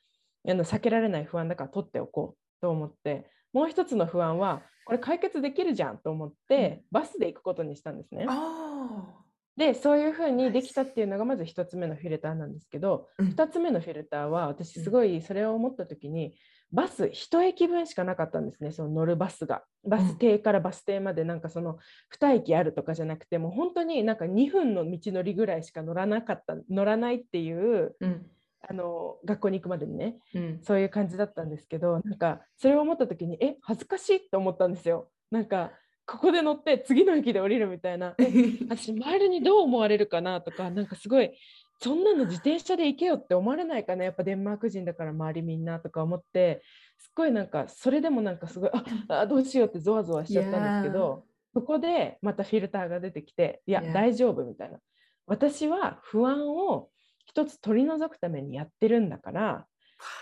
[0.48, 8.28] あの避けられない不安だから取っておこうと思ってもう一つの不安はこれ解決できるじゃんと思って、バスで行くことにしたんですね。
[8.30, 9.25] あ
[9.58, 13.28] でそういうふうにできたっていうのがまず1つ目のフィルターなんですけど、うん。
[13.30, 14.84] 2つ目のフィルターは私うん。
[14.84, 16.36] すごいそれを思った時に、
[16.72, 19.64] バス1駅分しかなかったんですねその乗るバスが。
[19.86, 21.78] バス停からバス停までなんかその
[22.20, 28.26] 2駅あるとかじゃなくてもう本当になんか2分の道のりぐらいしか乗らなかった乗らないっていううん。
[28.68, 30.60] あの学校に行くまでにねうん。
[30.64, 35.10] そういう感じだったんですけどなんかそれを思った時にえ恥ずかしいって思ったんですよ。
[35.32, 35.72] なんか
[36.08, 38.16] ここで乗って次の駅で降りるみたいな。
[38.20, 38.26] え
[38.70, 41.32] 私周りにどう思われるかなとかなんかすごい
[41.80, 44.04] そんなの自転車で行けよって思われないかな。
[44.04, 46.62] やっぱデンマーク人だから周りみんなとか思って
[46.98, 48.84] すっごいなんかそれでもなんかすごいあ
[49.22, 54.80] あどうしようってゾワゾワしちゃったんですけどそこでまたフィルターが出てきていや.大丈夫みたいな。
[55.28, 56.90] 私は不安を
[57.26, 59.66] 一つ取り除くためにやってるんだから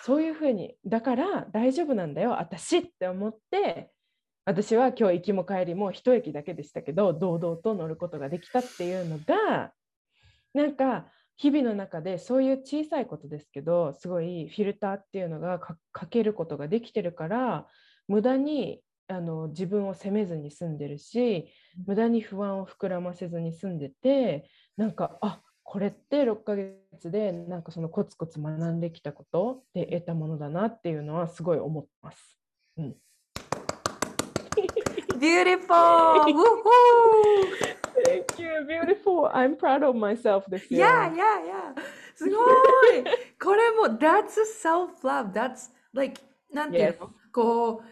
[0.04, 3.92] そういうふうにだから大丈夫なんだよ私って思って
[4.46, 9.72] 私は今日行きも帰りも一駅だけでしたけど堂々と乗ることができたっていうのが
[10.54, 11.06] なんか
[11.38, 15.78] 日々の中でそういう小さいことですけどすごいフィルターっていうのがか
[16.10, 17.68] けることができてるから
[18.08, 21.48] 無駄にあの自分を責めずに済んでるし
[21.86, 32.38] 無駄に不安を膨らませずに済んでてなんかあこれって6ヶ月でなんかそのコツコツ学んできたことで得たものだなっていうのはすごい思ってます。
[35.24, 36.26] Beautiful!
[36.36, 37.46] Woohoo!
[38.06, 39.30] Thank you, beautiful.
[39.34, 40.86] I'm proud of myself this year.
[40.86, 41.74] Yeah, yeah, yeah.
[42.16, 42.36] すごい
[43.42, 45.32] これも、that's self-love.
[45.32, 47.00] That's like, なんていう Yes.
[47.00, 47.84] のこう、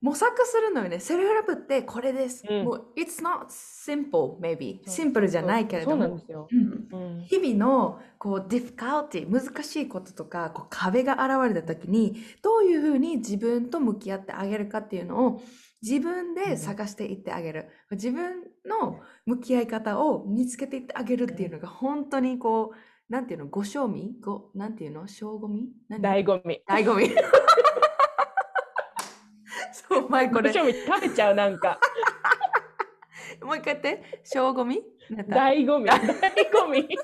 [0.00, 0.98] 模索するのよね。
[0.98, 2.44] セルフラブってこれです。
[2.48, 4.80] うんもう、it's not simple, maybe.
[4.88, 6.24] シンプルじゃないけれどもそうなんで。
[6.24, 6.48] すよ。
[6.50, 6.58] うん
[6.92, 15.42] うん日々のこう difficulty 難しいこととかこう壁が現れた時にどういうふうに自分と向き合ってあげるかっていうのを
[15.82, 22.76] 自分で探していってあげる、自分の向き合い方を見つけていってあげるっていうのが本当にこう
[23.12, 23.46] なんていうの？
[23.48, 24.14] ご賞味？
[24.20, 25.08] ごなんていうの？
[25.08, 25.68] 賞ごみ？
[25.88, 26.00] 何？
[26.00, 26.62] 醍醐味。
[26.68, 27.10] 醍醐味。
[29.72, 30.50] そう前これ。
[30.50, 31.80] ご賞味食べちゃうなんか。
[33.42, 34.20] もう一回言って。
[34.22, 34.80] 賞ごみ？
[35.10, 35.90] 醍醐味。
[35.90, 35.98] 醍
[36.52, 36.88] 醐味。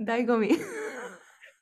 [0.00, 0.56] 醍醐味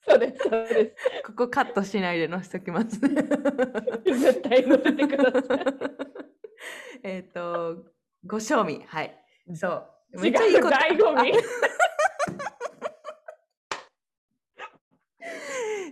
[0.09, 0.42] そうです。
[0.42, 0.95] そうで
[1.27, 2.90] ここカットしないで載せときます。
[2.90, 3.01] す。
[3.01, 5.64] 絶対乗せてください。
[7.03, 7.85] えっと、
[8.25, 8.83] ご賞味。
[8.87, 9.19] はい。
[9.55, 9.87] そう。
[10.27, 11.33] 違う、醍醐味。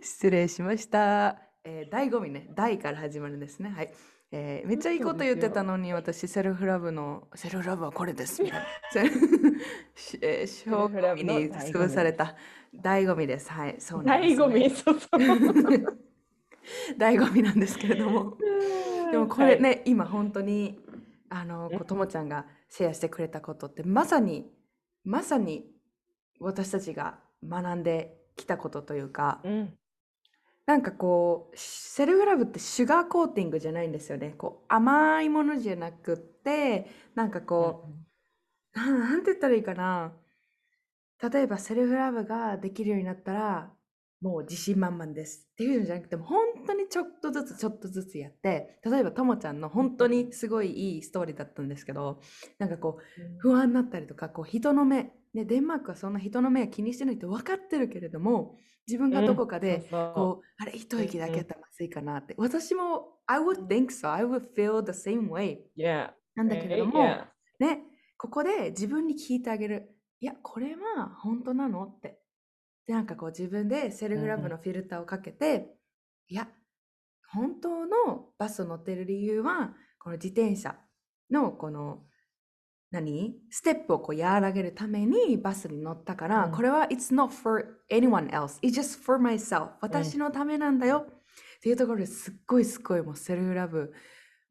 [0.03, 1.41] 失礼しました。
[1.65, 2.47] えー、醍醐味ね。
[2.55, 3.71] 大から始まるんですね。
[3.71, 3.93] はい。
[4.37, 8.43] えーめっちゃいいこと言ってたのに、私、セルフラブの、セルフラブはこれです。
[8.45, 8.61] みたい
[9.05, 9.11] な
[10.23, 12.35] えー、小フラブのに潰された
[12.75, 13.53] 醍醐味です。
[13.53, 13.77] はい。
[13.79, 14.71] そうなんです、醍醐味？
[14.71, 15.19] そうそう。
[16.99, 18.37] 醍醐味なんですけれども。
[19.13, 20.81] でもこれね、今本当に
[21.29, 24.51] あのともちゃんがシェアしてくれたことってまさに
[25.05, 25.71] まさに
[26.41, 29.49] 私たちが学んできたことというかはい。
[29.49, 29.79] うん。
[30.67, 34.31] なんかこうセルフラブってシュガーコーティングじゃないんですよね。
[34.39, 37.87] こう甘いものじゃなくってなんかこ
[38.75, 40.15] う、なんなんて言ったらいいかな。
[41.21, 43.74] 例えばセルフラブができるようになったら
[44.25, 45.47] もう自信満々です。
[45.53, 52.21] っていうのじゃなくても本当にちょっとずつちょっとずつやって例えばともちゃんの本当にすごいいいストーリーだったんですけど
[52.59, 58.57] なんかこう不安になったりとかこう人の目、ね、デンマークはそんな人の目は気にしてないって分かってるけれども
[58.87, 62.35] 自分がどこかで、こうあれ一息だけやったらまずいかなって。
[62.37, 64.13] 私も I would think so.
[64.13, 65.59] I would feel the same way.
[66.35, 67.03] なんだけれども.
[67.59, 67.81] ね、
[68.19, 69.97] ここで自分に聞いてあげる。
[70.21, 71.85] いや、これは本当なの？
[71.85, 72.19] って。
[72.87, 75.75] で、なんかこう自分でセルフラブのフィルターをかけて、
[76.29, 76.49] いや、
[77.33, 80.77] 本当のバスを乗ってる理由は、この自転車
[81.31, 82.05] のこの
[82.91, 83.35] 何？
[83.51, 88.61] ステップをこう和らげるためにバスに乗ったから、うんこれは It's not for anyone else.
[88.61, 89.71] It's just for myself.
[89.81, 91.07] 私のためなんだよ。
[91.09, 93.93] っていうところですっごいすっごいもうセルフラブ。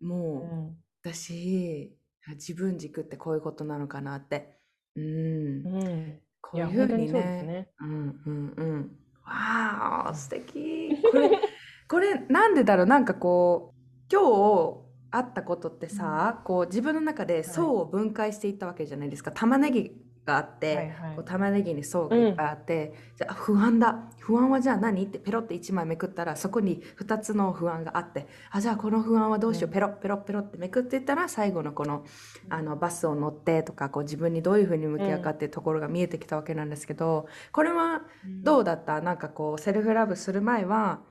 [0.02, 1.98] もう、うん私、
[2.30, 4.58] 自分軸ってこういうことなのかなって。
[4.96, 6.22] うん。
[6.52, 7.44] うんこいうふいうや本当うにね。
[7.44, 7.70] ね。
[7.80, 8.98] うんうんうん。
[9.26, 11.02] わあ、素敵。
[11.02, 11.32] これ、
[11.88, 12.86] これなんでだろう？
[12.86, 13.80] なんかこう、
[14.12, 19.32] 今日あったことってさ、こう自分の中で層を分解していったわけじゃないですか。
[19.32, 21.16] 玉ねぎがあって、はいはい。
[21.16, 24.10] こう玉ねぎに層がいっぱいあって、じゃあ不安だ。
[24.20, 25.04] 不安はじゃあ何？
[25.04, 29.68] ってペロって1枚めくったら、そこに2つの不安があって、あ、じゃあこの不安はどうしよう。
[29.68, 29.74] うん。
[29.74, 32.06] ペロペロペロってめくっていったら、最後のこの
[32.50, 38.02] あのバスを乗ってとかこう自分にどういうふうに向き合うかっていうところが見えてきたわけなんですけどこれは
[38.44, 39.02] どうだった？
[39.02, 41.02] なんかこうセルフラブする前は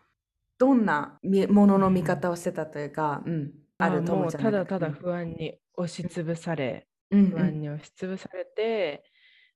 [0.59, 9.05] どんなみものの見方をしてたというか、うん、あるともう思うじゃないただただ不安に押しつぶされ、うん不安に押しつぶされて、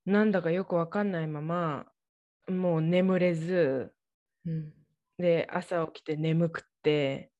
[0.05, 1.91] なんだかよくわかんないまま、
[2.49, 3.95] もう眠れず、
[4.45, 4.73] うん。
[5.17, 7.31] で、朝起きて眠くって、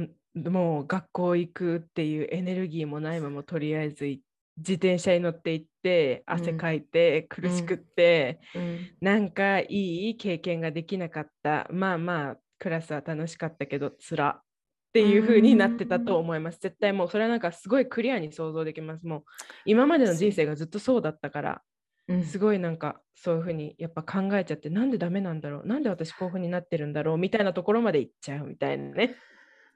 [0.00, 4.24] んもう学校行くっていうエネルギーもないまま、とりあえずい
[4.58, 8.98] 自転車に乗って行って、汗うんかいて、苦しくって、うん。
[9.00, 11.68] なんかいい経験ができなかった。
[11.72, 14.42] まあまあ、クラスは楽しかったけど、つら
[14.88, 16.58] っていう風になってたと思います。
[16.60, 19.06] 絶対もうそれはなんかすごいクリアに想像できます。
[19.06, 19.24] もう
[19.66, 21.62] 今までの人生がずっとそうだったから、
[22.08, 29.16] うんすごいなんかそういう風にやっぱ考えちゃって、なんでダメなんだろうなんで私こういう風になってるんだろうみたいなところまで行っちゃうみたいなね。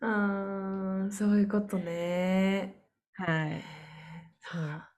[0.01, 2.83] あーそういうことね。
[3.15, 3.63] はい。
[4.41, 4.92] そう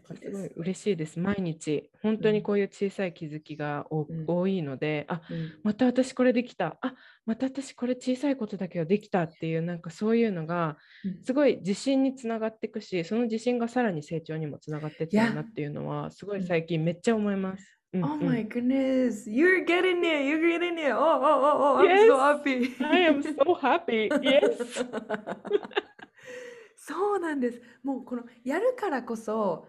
[0.00, 1.18] すすごい嬉しいです。
[1.18, 6.76] 毎日、本当うんにこういう小さい気づきがおうん多いので、あうんまた私これできた。
[6.80, 17.72] あまた私これ小さいことだけどできたっていう、なんかそういうのが、うんすごい自信につながっていくし、その自信がさらに成長にもつながってっていやるなっていうのは、すごいうん最近めっちゃ思います。
[17.94, 20.92] うん Oh うん my goodness, you're getting it, you're getting it.
[20.92, 22.74] Oh, oh, oh, oh, I'm so happy.
[22.84, 24.08] I am so happy.
[24.20, 24.84] Yes.
[26.76, 27.60] そうなんです。
[27.82, 29.66] もうこのやるからこそ、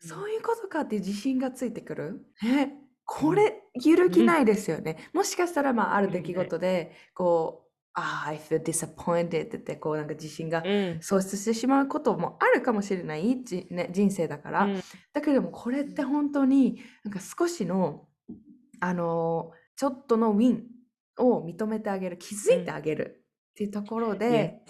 [0.00, 2.26] そういうことかっていう自信がついてくる？
[2.44, 2.70] え、
[3.04, 5.08] これ揺るぎないですよね。
[5.12, 10.98] もしかしたらまあある出来事で、こう、あ、I feel disappointed って言って、こうなんか自信がうん。
[11.00, 14.64] 喪失してしまうこともあるかもしれない、じね、人生だから。
[14.64, 14.82] うん。
[15.12, 18.06] だけれどもこれって本当になんか少しの
[18.80, 20.62] あのちょっとのウィン
[21.18, 24.60] を認めてあげる気づいてあげるっていうところで、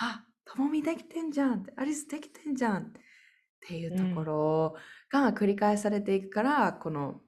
[0.00, 3.00] あともみできてんじゃんってアリスできてんじゃんって
[3.66, 4.74] いうところ
[5.10, 7.20] が繰り返されていくから、この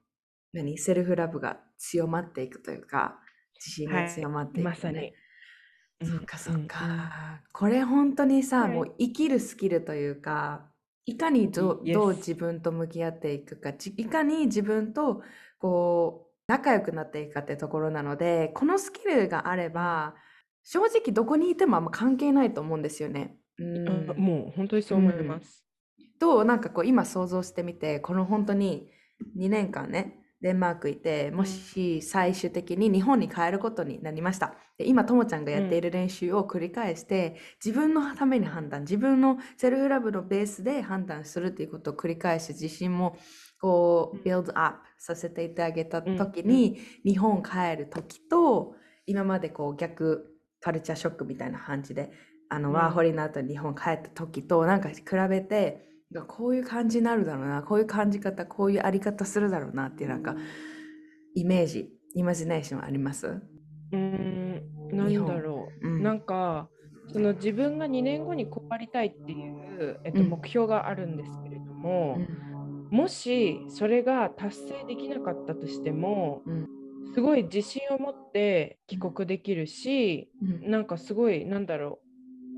[0.53, 3.19] 何セルフラブが強まっていくというか
[3.55, 5.13] 自信が強まっていく、ねまさに。
[6.03, 7.41] そっかそっうんうんか。
[7.53, 10.71] これ本当にさ、はいもう生きるスキルというか、
[11.05, 15.21] いかにどう自分と向き合っていくか、じいかに自分と
[15.59, 20.15] こう仲良くなっていくかってところなので、このスキルがあれば、
[20.63, 23.37] 正直どこにいてもあんま関係ないと思うんですよね。
[23.57, 25.65] うんあもう本当にそう思います。
[26.21, 28.91] となんかこう今想像してみてこの本当に
[29.37, 34.55] 2年間ねデンマークいてもし最終的に日本に帰ることになりました。
[34.77, 43.17] で今ともちゃんがやっている練習を繰り返して、自分のために判断自分のセルフラブのベースで判断するっていうことを繰り返して自信も
[43.59, 44.23] こううん。
[44.23, 48.73] ビルドアップさせていってあげた時に、日本帰る時と
[49.05, 50.25] 今までこう逆
[50.59, 52.09] カルチャーショックみたいな感じで
[52.49, 52.75] あの、うん。
[52.75, 60.35] ワーホリの後に日本帰った時となんか比べてがこういう感じになるだろうなこういう感じ方こういうあり方するだろうなっていうなんか
[61.33, 63.27] イメージイマジネーションあります？
[63.27, 65.87] うーん、なんだろう。
[65.87, 66.03] うん。
[66.03, 66.69] なんか、
[67.07, 70.29] その自分が2年後にこうありたいっていう、えっと、うん。
[70.29, 72.41] 目標があるんですけれども、うん。
[72.89, 76.65] もしそれが達成できなかったとしても、うん。
[77.13, 80.71] すごい自信を持って帰国できるし、うん。
[80.71, 82.07] なんかすごい、なんだろう、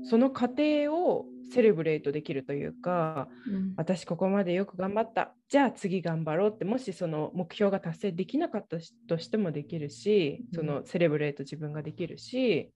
[0.04, 3.74] その過程をセレブレートできるというか、うん。
[3.76, 5.34] 私ここまでよく頑張った。
[5.48, 10.58] じゃあ次頑張ろうってもしその目標が達成できなかったとしてもできるしうん。
[10.58, 12.72] そのセレブレート自分ができるし、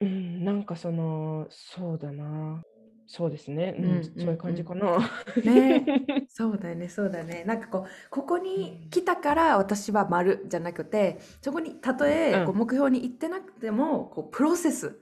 [0.00, 2.62] うん、なんかそのそうだな。
[3.10, 4.98] そうですね、うんうんそういう感じかな。
[5.42, 5.84] ね。
[6.28, 7.42] そうだよねそうだよね。
[7.46, 12.46] なんかこうここに来たから私は丸じゃなくてそこにたとえうん。
[12.46, 15.00] こう目標に行ってなくてもこうプロセス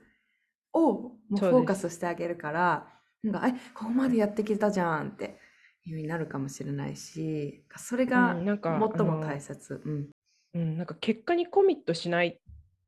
[0.77, 2.87] をもうフォーカスしてあげるから
[3.23, 5.37] なんかえここまでやってきたじゃんって
[5.85, 9.81] いうになるかもしれないしそれがうんなんか最も大切。
[9.83, 10.09] うん
[10.53, 12.39] うん、なんか結果にコミットしない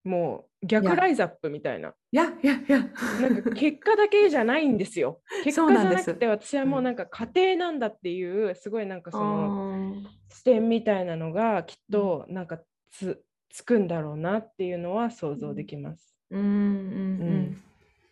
[0.04, 1.94] もう逆ライズアップみたいな。
[2.12, 2.80] いやいやいや。
[3.22, 5.22] なんか結果だけじゃないんですよ。
[5.44, 9.96] 結そうなんです果じゃなくて私はもうなんか家庭なんだっていうすごいなんかその
[10.30, 12.60] 視点みたいなのがきっとなんか
[12.92, 16.16] つつくんだろうなっていうのは想像できます。
[16.32, 17.64] うんうんうん、うん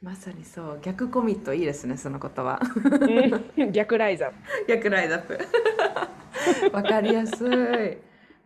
[0.01, 0.79] まさにそう。
[0.83, 2.59] 逆コミットいいですねその言葉。
[3.57, 3.71] うん。
[3.71, 4.37] 逆ライズアップ。
[4.69, 5.39] 逆ライザップ。
[6.71, 7.49] わかりやすい。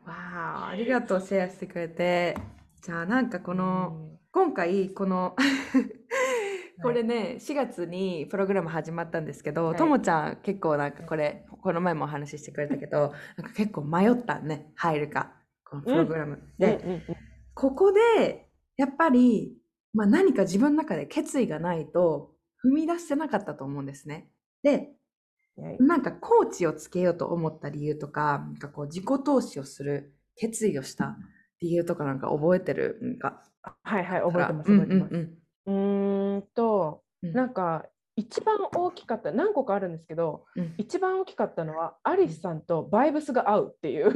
[0.05, 2.37] わあありがとうシェアしてくれて。
[2.81, 5.35] じゃあなんかこの、今回この
[6.81, 9.75] これね4月にプログラム始まったんですけど、はい。
[9.75, 15.33] ともちゃん結構なんかこれこの前もお話ししてくれたけどなんか結構迷ったね入るか
[15.65, 17.01] このプログラム、うんで、うんうん。
[17.53, 18.47] ここで
[18.77, 19.60] やっぱり、
[19.93, 22.31] まあ、何か自分の中で決意がないと
[22.65, 24.29] 踏み出してなかったと思うんですね。
[24.63, 24.93] で
[25.57, 31.17] はいなんかコーチをつけようと思った理由とかなんかこう自己投資をする決意をした
[31.59, 33.43] 理由とかなんか覚えてるんか？
[33.83, 35.13] はいはい覚えてますうん覚えてます。
[35.13, 37.85] うんうーんとうんなんか
[38.15, 44.11] 一番大きかった何個かあるんですけどうん一番大きかったのはアリスさんとバイブスが合うっていう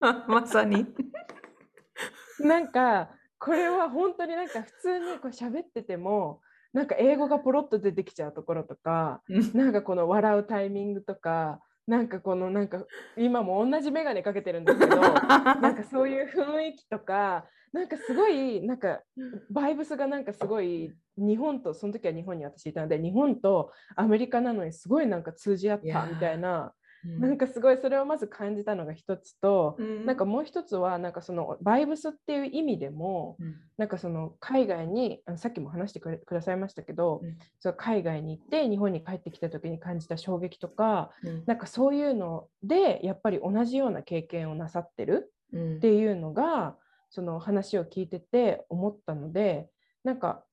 [0.00, 0.86] あ まさに。
[2.40, 3.10] なんか
[3.44, 6.40] これは本当になんか普通にこう喋ってても
[6.72, 9.20] なんか英語がポロッと出てきちゃうところとか
[9.52, 12.84] なんかこの笑うタイミングとかなんかこのなんか
[13.18, 19.02] 今も同じ眼鏡かけてるんですけど なんかそういう雰囲気とかなんかすごいなんか
[19.50, 26.72] バイブスがなんかすごい日本とその時は日本に私いたので日本とアメリカなのにすごいなんか通じ合ったみたいな
[27.04, 30.06] なんかすごいそれをまず感じたのが一つと、うん。
[30.06, 33.56] なんかもう一つはなんかそのバイブスっていう意味でもうん。
[33.76, 37.36] なんかその海外にあのさっきも話してくれくださいましたけど、うん。
[37.60, 41.42] その海外に行って日本に帰ってきた時に感じた衝撃とかうん。
[41.46, 45.76] なんかそういうのでやっぱり同じような経験をなさってるうん。
[45.76, 46.76] っていうのが
[47.10, 49.68] その話を聞いてて思ったので
[50.02, 50.44] なんか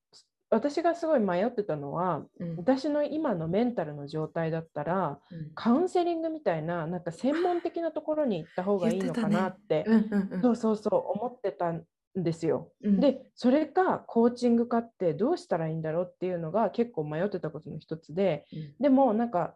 [0.52, 2.58] 私がすごい迷ってたのはうん。
[2.58, 5.52] 私の今のメンタルの状態だったらうん。
[5.56, 10.42] カウンセリングみたいななんか専門的なところに行った方がいいのかなってうんうんうん。
[10.42, 11.84] そうそうそう思ってたん
[12.16, 12.74] ですよ。
[12.84, 13.00] うん。
[13.00, 18.76] でそれかコーチングかってどうしたらいいんだろうっていうのが結構迷ってたことの一つでうん。
[18.82, 19.56] でもなんか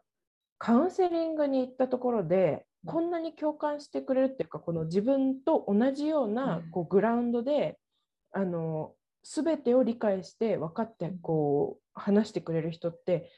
[0.58, 2.94] カウンセリングに行ったところでうん。
[2.94, 6.72] こんなに共感してくれるっていうかこの自分と同じようなうん。
[6.72, 7.78] こうグラウンドで
[8.32, 8.94] あの
[9.26, 11.20] 全てを理解して分かってうん。
[11.20, 13.32] こう話してくれる人って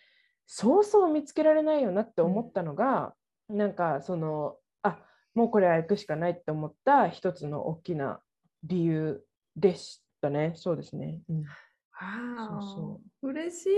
[0.46, 3.14] そうそう見つけられないよなって思ったのが
[3.50, 5.00] なんかそのあ
[5.36, 8.20] もうこれは行くしかないって思った一つの大きな
[8.64, 9.22] 理由
[9.56, 10.54] でしたね。
[10.56, 11.22] そうですね。
[11.30, 11.44] うん。
[12.00, 13.70] わそー嬉しい。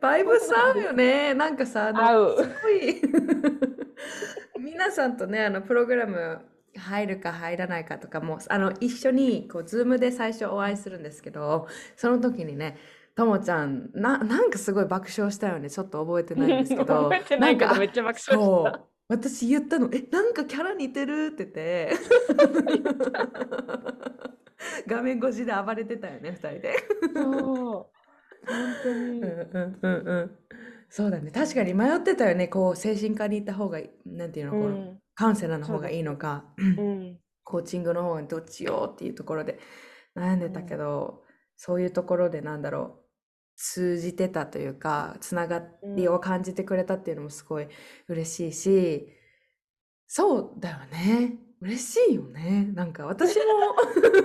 [0.00, 1.34] バイブス合うよね。
[1.34, 2.36] なんかさ合う。
[2.36, 3.02] すごい。
[4.60, 6.40] 皆さんとねあのプログラム
[6.76, 11.66] 入るか入らないかとかもあの一緒にこう Zoom で最初お会いするんですけど
[11.96, 12.76] その時にね
[13.14, 18.84] ともちゃんななんかすごい爆笑したよねちょっと覚えてないんですけど 覚えてないけんかどめっちゃ爆笑した。
[19.08, 21.92] 私言ったの「えなんかキャラ似てる?」って言って
[24.86, 26.74] 画面越しで暴れてたよね2人で。
[27.14, 28.00] そう
[28.46, 29.20] 本当に。
[29.20, 30.38] うんうんうんうん
[30.90, 37.18] そうだね確かに迷ってたよねこう精神科に行った方がなんていうの、このカウンセラーの方がいいのかうん。
[37.44, 39.58] コーチングの方がどっちよっていうところで
[40.16, 41.24] 悩んでたけど、
[41.56, 43.04] そういうところでなんだろう
[43.56, 45.62] 通じてたというかつなが
[45.94, 47.68] りを感じてくれたっていうのもすごい
[48.08, 49.08] 嬉しいし、
[50.06, 51.36] そうだよね。
[51.60, 52.70] 嬉しいよね。
[52.72, 53.42] なんか私も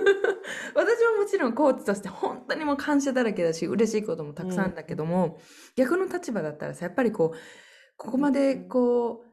[0.74, 5.40] 私ももちろんコーチとして本当にもう感謝だらけだし嬉しいこともたくさんだけども、
[5.74, 7.38] 逆の立場だったらさやっぱりこう
[7.98, 9.25] ここまでこう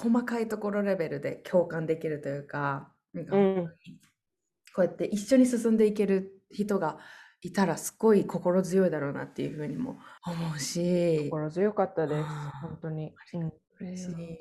[0.00, 3.24] 細かいところレベルで共感できるというかうん
[4.74, 6.98] こうやって一緒に進んでいける人が
[7.40, 12.22] いたらすごい心強いだろうなっていうふうにも思うし心強かったです
[12.62, 13.12] 本当に。
[13.34, 13.52] うん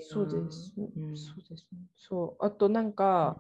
[0.02, 0.74] そうです。
[0.78, 1.80] うんそうですね。
[1.96, 2.46] そう。
[2.46, 3.40] あとなんか、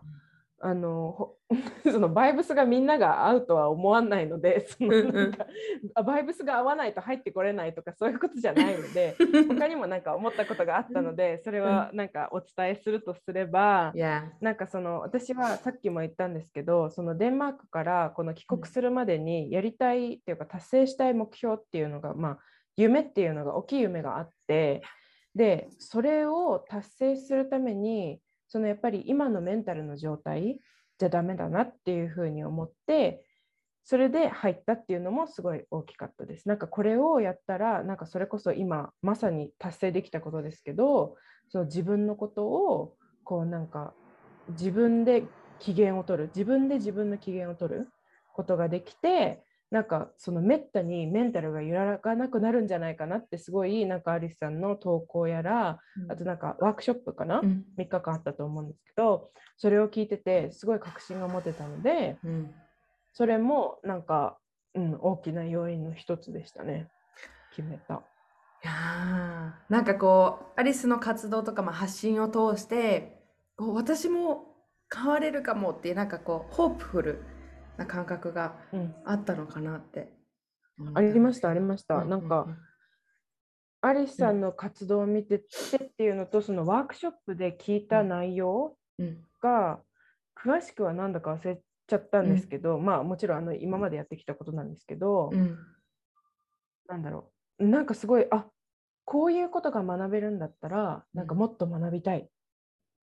[0.60, 1.38] あのほ
[1.89, 5.45] そのバイブスがみんなが合うとは思わないので、 そのうんうんなんか
[5.93, 9.16] あバイブスが合わないと入ってこれないとかそういうことじゃないので、
[9.47, 13.91] 他にもなんか思ったことがあったので、それはなんかお伝えするとすれば。
[13.95, 22.39] いやなんかその私はさっきも言ったんですけどそのデンマークからこの帰国するまでにやりたいっていうか達成したい目標っていうのがまあ
[22.76, 24.82] 夢っていうのが大きい夢があって
[25.36, 30.60] でそれを達成するためにそのやっぱり今のメンタルの状態
[31.00, 33.24] じゃダメだなっていうふうに思って
[33.84, 36.50] それで入ったっていうのもすごい大きかったです。
[36.50, 41.16] なんかこれをやったらなんかそれこそ今まさに達成できたことですけど
[41.50, 43.93] その自分のことをこうなんか
[44.50, 45.24] 自分で
[45.60, 47.88] 機嫌を取る自分で自分の機嫌を取る
[48.34, 57.65] ことができてなんかそのめったにメンタルが揺らがなくなるんじゃないかなってすごいなんかアリスさんの投稿やらあとなんかワークショップかな、うん。
[57.78, 62.51] 3日間あったと思うんですけどそれを聞いててすごい確信が持てたのでうん。
[63.13, 64.38] それもなんか、
[64.76, 66.88] うん、大きな要因の一つでしたね。
[67.55, 67.95] 決めた。
[68.63, 73.20] いやーなんかこうアリスの活動とかも発信を通して
[73.55, 74.45] こう私も
[74.93, 77.24] 変われるかもっていうなんかこうホープフル
[77.78, 80.11] な感覚がうん、あったのかなって
[80.80, 80.99] 思った。
[80.99, 82.03] ありましたありました。
[82.03, 82.47] うなんか、
[83.82, 85.45] アリスさんの活動を見てて
[85.84, 89.07] っていうのと、そのワークショップで聞いた内容うん。
[89.07, 89.80] うんが、
[90.36, 95.57] 詳しくはなんだか忘れちゃったんですけど、まあもちろんあの今までやってきたことなんですけど、うん。
[96.88, 98.45] なんだろう、なんかすごい、あ
[99.05, 102.30] こういうことが学べるんだったら、なんかもっと学びたい。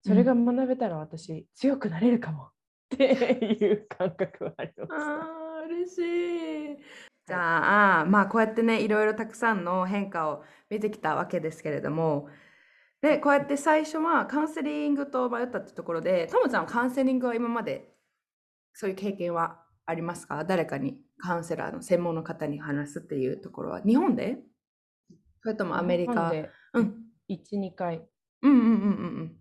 [0.02, 2.52] それが学べたら私、強くなれるかも
[2.94, 4.96] っていう感覚はありました。
[4.96, 6.78] あー嬉しい。
[7.28, 12.28] じゃあまあこうやってねいろいろたくさんの変化を見てきたわけですけれども。
[13.02, 17.94] でこうやって最初はカウンセリングと迷ったってところでともちゃんはカウンセリングは今まで
[18.74, 20.44] そういう経験はありますか？
[20.44, 23.82] 誰かにカウンセラーの専門の方に話すっていうところは。
[23.82, 24.40] 日本で？
[25.42, 26.30] それともアメリカ？
[26.30, 26.96] でうん。
[27.30, 28.06] 1、2回、
[28.42, 29.40] うんうんうんうん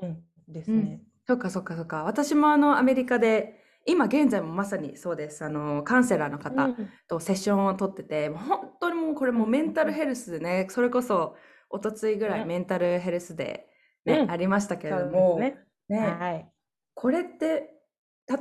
[0.00, 0.08] うん。
[0.08, 1.02] うん、ですね。
[1.26, 2.04] そっかそっかそっか。
[2.04, 5.44] 私もあのアメリカで今現在もまさにそうです。
[5.44, 6.88] あのカウンセラーの方、うん。
[7.08, 11.36] とセッションを取っててもう本当にもうこれもうメンタルヘルスでねそれこそ
[11.70, 12.44] おとついぐらいね。
[12.46, 13.66] メンタルヘルスで、
[14.04, 14.30] ねうん。
[14.30, 15.56] ありましたけれそうども、で
[15.88, 16.00] すね。
[16.00, 16.06] ね。
[16.06, 16.50] はい。
[16.94, 17.70] これって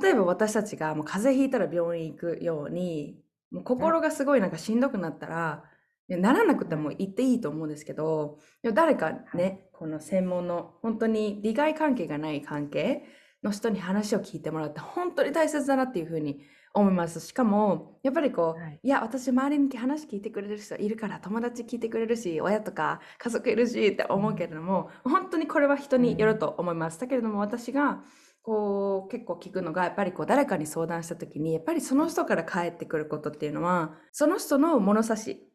[0.01, 3.19] 例えば私たちがもう風邪ひいたら病院行くように
[3.51, 5.63] もう心がすごいなんかしんどくなったら、
[6.09, 8.39] ならなくても行っていいと思うんですけど
[8.73, 13.03] 誰かねこの専門の本当に利害関係がない関係
[13.43, 16.41] の人に話を聞いてもらって本当に大切だなっていうふうに
[16.73, 17.19] 思います。
[17.19, 18.79] しかもやっぱりこう、はい。
[18.81, 28.01] い、や私周りに話聞いてくれる人いるから友達聞いてくれるし親とか家族いるしって思うけれども、本当にこれは人によると思います、だけれども私が
[28.41, 35.47] こう結構聞くのがやっぱりこう誰かに相談した時にやっぱりその人から返ってくることっていうのはその人の物差し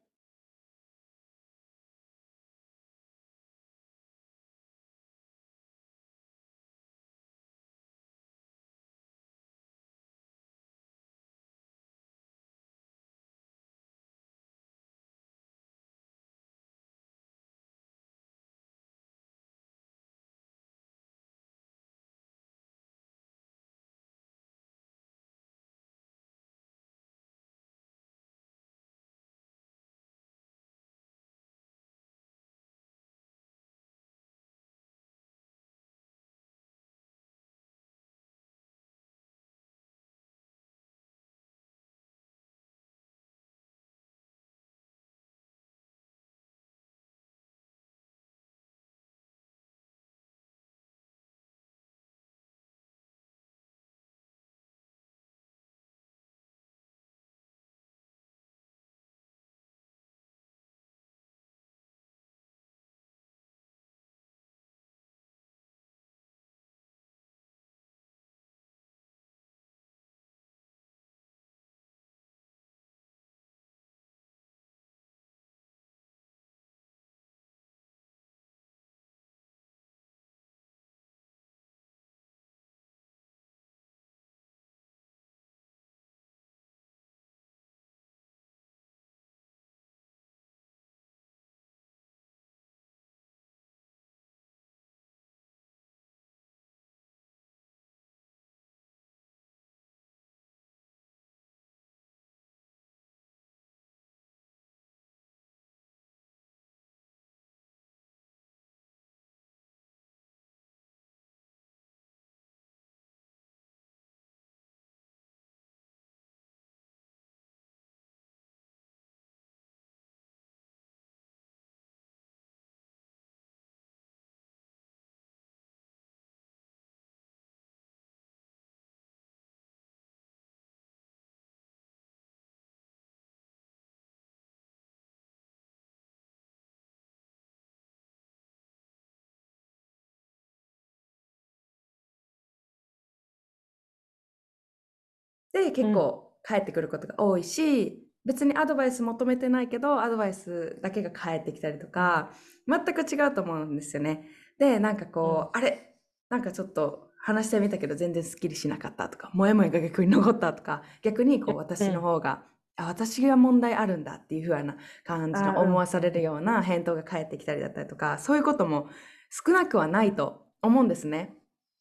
[145.64, 152.30] で結構返ってくることが多いし、別にアドバイス求めてないけどアドバイスだけが返ってきたりとか
[152.66, 154.28] 全く違うと思うんですよね。
[154.58, 155.94] でなんかこう、あれ？
[156.28, 162.44] なんかちょっと話してみたけど全然スッキリしなかったとか、もやもやが逆に残ったとか、逆にこう私の方が、
[162.76, 168.88] あ、私が問題あるんだっていう風な感じの思わされるような返答が返ってきたりだったりとか、そういうことも
[169.30, 171.34] 少なくはないと思うんですね。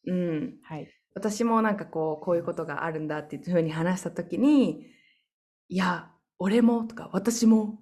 [0.06, 0.54] うん。
[0.62, 0.88] はい。
[1.14, 4.86] 私もなんかこう、こういうことがあるんだっていう風に話した時に、
[5.68, 7.78] いや、俺もとか私も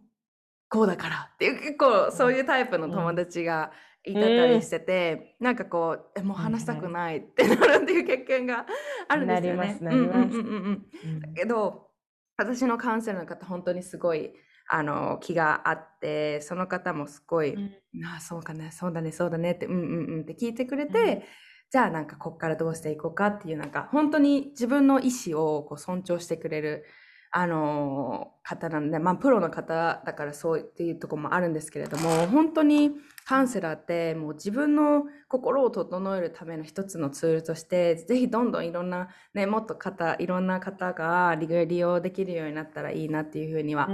[0.68, 3.70] こうだからっていう結構そういうタイプの友達が
[4.04, 8.66] いたたりしてて、うん、なんかこうえもう話したくないってなるっていう経験が
[9.08, 9.78] あるんですよね。
[11.20, 11.90] だけど
[12.36, 14.32] 私のカウンセラーの方本当にすごい
[14.68, 17.54] あの気があってその方もすごい
[17.94, 21.22] 「うん、ああそうかねそうだねそうだね」って「うんうんうん」って聞いてくれて、うん、
[21.70, 26.84] じゃあなんかこっからどうしていこうかっていうなんか本当に自分の意思をこう尊重してくれる
[27.32, 32.92] あの方なんで、まあ、プロの方だからそうっていうとこもあるんですけれども本当に
[33.26, 43.90] カウンセラーってもう自分の心を整えるための一つのツールとしてぜひどんどんいろんな、ね、もっと方いろんな方が利用できるようになったらいいなっていうふうには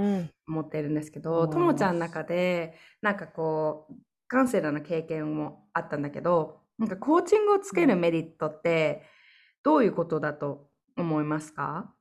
[0.47, 3.95] 思ってるんですけど、と、も、ちゃんの中でなんかこう
[4.29, 9.03] カウンセラーの経験もあったんだけどなんかコーチングをつけるメリットって
[9.63, 10.67] どういうことだと
[10.97, 11.93] 思いますか、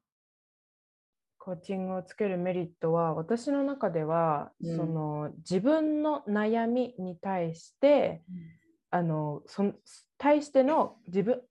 [1.38, 9.72] コーチングをつけるメリットは私の中では、うん、その自分の悩みに対して、うん、あのそ
[10.18, 11.42] 対しての自分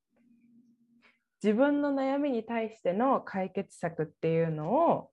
[1.42, 5.10] 自分の悩みに対しての解決策っていうのを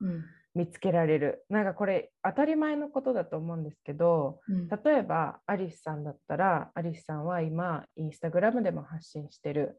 [0.59, 4.41] 見つけられる、うん、なんかこれ当たり前のことだと思うんですけど、
[4.85, 9.79] 例えばアリスさんだったらアリスさんは今インスタグラムでも発信してる、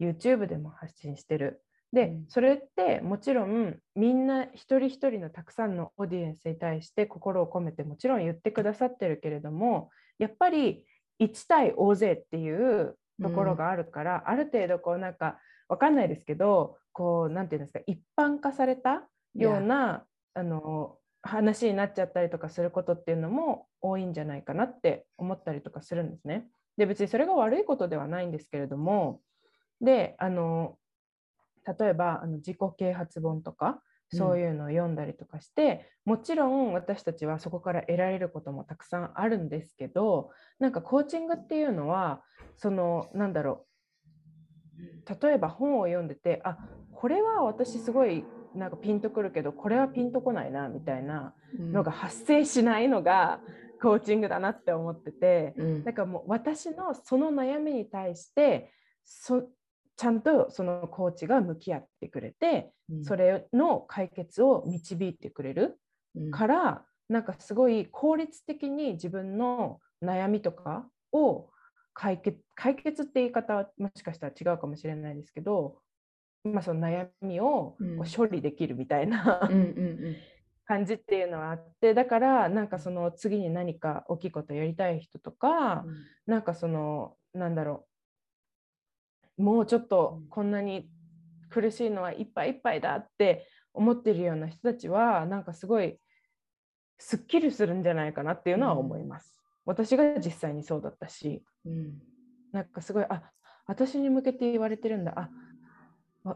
[0.00, 1.62] YouTube でも発信してる。
[1.92, 9.88] で、それってもちろんみんな一人一人のたくさんのオーディエンスに対して心を込めてもちろん言ってくださってるけれども
[10.18, 10.84] やっぱり
[11.20, 15.38] 1対大勢っていうところがあるから、うん、ある程度こうなんか
[15.68, 20.04] 分かんないですけどこう何て言うんですか一般化されたような
[20.34, 26.46] あの話になっちゃったりとかすることっていうのも多いんじゃないかなって思ったりとかするんですね。
[26.76, 29.20] で別にそれが悪いことではないんですけれども
[29.80, 30.78] であの
[31.78, 42.22] 例えばあの自己啓発本とかそういうのを読んだりとかして、うん、もちろん私たちはそこから得られることもたくさんあるんですけどなんかコーチングっていうのは
[42.56, 43.66] そのなんだろ
[44.78, 46.56] う例えば本を読んでてあ
[46.92, 48.24] これは私すごい
[48.58, 53.40] なんかピンとくるけどこれはピンとこないなみたいなのが発生しないのが、
[53.80, 58.72] コーチングだなって思ってて、うん、だからもう私のその悩みに対して
[59.04, 59.44] そ
[59.96, 65.78] ちゃんとそのコーチが向き合ってくれて、うん、それの解決を導いてくれる
[66.30, 71.48] から、うん、なんかすごい効率的に自分の悩みとかを
[71.94, 75.78] 解決解決って言い方はもしかしたら違うかもしれないですけど、
[76.52, 77.76] まあ、その悩みを
[78.16, 79.48] 処理できるみたいな、
[80.68, 85.96] 感じっていうのはあってだからなんかその次に何か大きいことやりたい人とか、うん、
[86.26, 87.86] なんかそのなんだろ
[89.38, 89.42] う。
[89.42, 90.90] もうちょっとこんなに
[91.48, 95.98] 苦しいのはいっぱいいっぱいだって思ってるような人たちはなんかすごい
[96.98, 99.40] すっきりするんじゃないかなっていうのは思います。
[99.66, 101.98] うん、私が実際にそうだったし、うん、
[102.52, 103.22] なんかすごいあ
[103.66, 105.12] 私に向けて言われてるんだ。
[105.16, 105.30] あ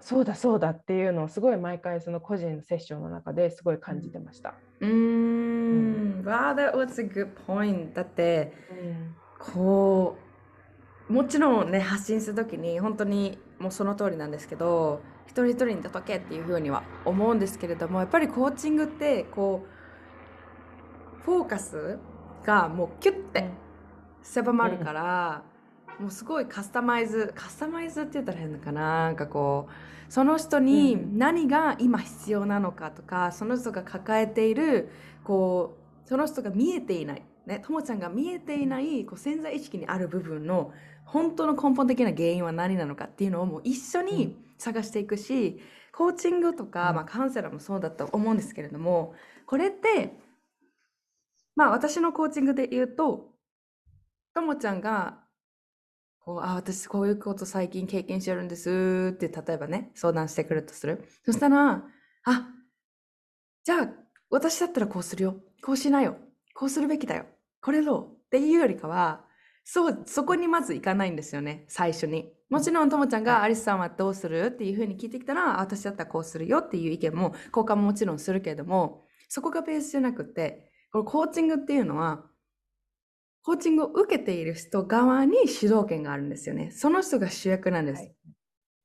[0.01, 4.55] そうだそうだっていうのをすごい毎回その個人のセッションの中ですごい感じてました。
[4.80, 7.95] うん、うん、Wow, that was a good point.
[7.95, 10.16] だって、うん、こ
[11.09, 19.66] うもちろんね発信する時に本当にもうその通りなんですけど一人一人に届けっていうふうには思うんですけれどもやっぱりコーチングってこ
[21.20, 21.99] うフォーカス
[22.45, 23.49] がもうキュッて
[24.22, 25.52] 狭まるから、うん、
[25.99, 28.80] もうすごいカスタマイズカスタマイズって言ったら変かな。
[29.07, 34.90] なんかこうその人に何が今必要なのかとか、その人が抱えている
[35.24, 40.72] こうその人が見えていないね、ともちゃんが見えていないこう潜在意識にある部分の
[41.05, 45.61] 本当の根本的な原因は何なのかっていうのをもう一緒に探していくし、
[45.93, 49.14] コーチングとか、まあ、カウンセラーもそうだと思うんですけれども
[49.47, 50.16] これって
[51.57, 53.32] まあ私のコーチングで言うと
[54.34, 55.22] ともちゃんが
[56.25, 61.05] こうあ私こういうこと最近経験してるんですって例えばね相談してくるとする。
[61.25, 61.85] そしたら
[62.25, 62.49] あ
[63.64, 63.89] じゃあ
[64.31, 65.37] 私だったらこうするよ。
[65.62, 66.16] こうしなよ。
[66.55, 67.27] こうするべきだよ。
[67.61, 69.25] これどうっていうよりかは
[69.64, 72.33] そう、そこにまず行かないんですよね、最初に。
[72.51, 74.47] もちろん、ともちゃんが、アリスさんはどうする？
[74.47, 76.59] っていうふうに聞いてきたら、私だったらこうするよ。
[76.59, 82.25] っていう意見も、交換ももちろんするけれども、そこがベースじゃなくて、このコーチングっていうのは、
[83.43, 86.70] コーチングを受けている人側に主導権があるんですよね。
[86.70, 88.03] その人が主役なんです。
[88.03, 88.14] はい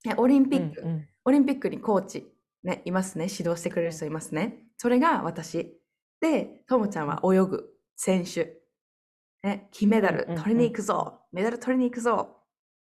[0.05, 2.25] ねオリンピック、うんうんオリンピックにコーチ、
[2.63, 3.27] ね、いますね。
[3.29, 4.59] 指導してくれる人いますね。
[4.77, 5.77] それが私。
[6.21, 7.65] で、ともちゃんは泳ぐ
[7.97, 8.61] 選手。
[9.43, 11.19] ね、金メダル取りに行くぞ。
[11.33, 12.37] メダル取りに行くぞ。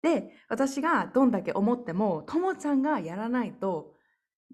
[0.02, 3.94] で、私がどんだけ思っても、ともちゃんがやらないと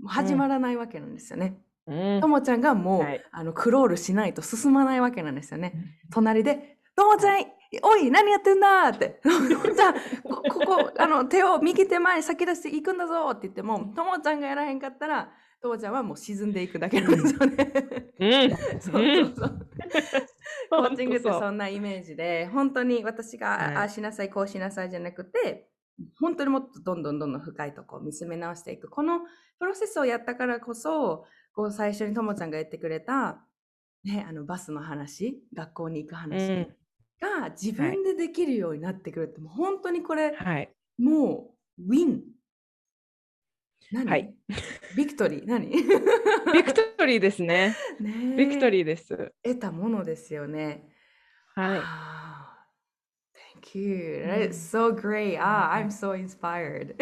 [0.07, 1.61] 始まらないわけなんですよね。
[1.85, 5.73] うんともちゃんがもう、はいあのクロールしないと進まないわけなんですよね。
[6.11, 7.45] 隣で、ともちゃん、
[7.83, 9.93] おい、何やってんだって、ともちゃん、
[10.23, 15.29] こここ、あの、手を右手前に先出して行くんだぞって言っても、ともちゃんがやらへんかったら、
[15.61, 18.11] ともちゃんはもう沈んでいくだけなんですよね。
[18.19, 18.49] うん。
[18.79, 19.67] そうそうそう。
[20.69, 23.75] コーチングってそんなイメージで、本当に私が、はい。
[23.75, 25.69] ああしなさい、こうしなさいじゃなくて、
[26.19, 28.89] 本当にもっとどんどんどんどん深いとこを見つめ直していく。
[28.89, 29.21] この
[29.59, 33.45] プロセスをやったからこそ、こう最初にともちゃんが言ってくれた、
[34.03, 36.51] ね、あのバスの話、学校に行く話。
[36.51, 36.75] win
[37.21, 40.71] が自分でできるようになってくるって、もう本当にこれ、はい。
[40.97, 42.21] もう、 win。
[43.91, 44.33] 何、はい
[44.97, 45.69] victory 何？
[45.69, 47.75] victory ですね。
[47.99, 49.33] ね victory です。
[49.43, 50.89] 得たものですよね。
[51.55, 51.79] はい。
[53.61, 54.25] Thank you.
[54.25, 55.39] That win is so great.
[55.39, 56.95] Ah, I'm so inspired.